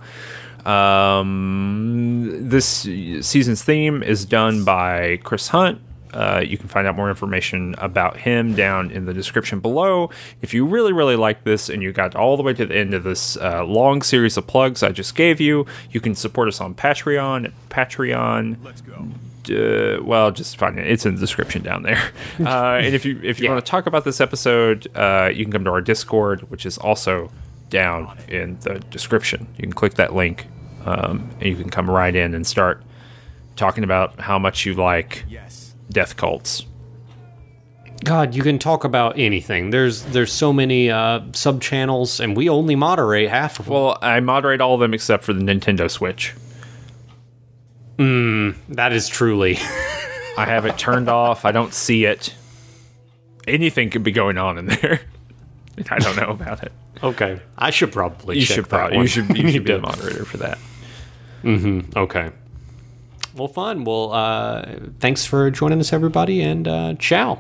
[0.65, 5.81] Um, this season's theme is done by Chris Hunt.
[6.17, 10.09] Uh, you can find out more information about him down in the description below.
[10.41, 12.95] If you really, really like this and you got all the way to the end
[12.95, 16.61] of this uh, long series of plugs I just gave you, you can support us
[16.61, 18.57] on Patreon at Patreon.
[19.49, 20.87] Uh, well, just find it.
[20.91, 22.03] It's in the description down there.
[22.41, 23.53] Uh, and if you if you Yeah.
[23.55, 26.79] want to talk about this episode, uh, you can come to our Discord, which is
[26.79, 27.31] also
[27.71, 29.47] down in the description.
[29.57, 30.47] You can click that link,
[30.85, 32.83] um, and you can come right in and start
[33.57, 35.25] talking about how much you like
[35.91, 36.65] death cults.
[38.05, 39.71] God, you can talk about anything.
[39.71, 43.75] There's there's so many uh, sub channels, and we only moderate half of them.
[43.75, 46.35] Well, I moderate all of them except for the Nintendo Switch.
[48.69, 49.57] that is truly.
[50.39, 51.47] I have it turned off.
[51.47, 52.35] I don't see it.
[53.49, 55.01] Anything could be going on in there.
[55.91, 56.73] I don't know about it.
[57.03, 58.37] Okay, I should probably.
[58.39, 60.59] You should probably you should you should be the moderator for that.
[61.43, 61.99] Mm-hmm.
[61.99, 62.31] Okay.
[63.37, 63.85] Well, fun.
[63.85, 64.65] Well, uh,
[64.99, 67.35] thanks for joining us, everybody, and uh, ciao.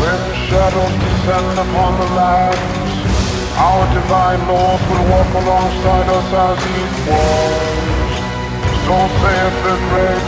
[0.00, 2.06] When shadows descend upon the
[3.56, 4.40] our divine
[4.88, 7.80] will walk alongside us as equals.
[8.84, 10.20] So saith the great.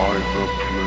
[0.00, 0.79] I've appeared.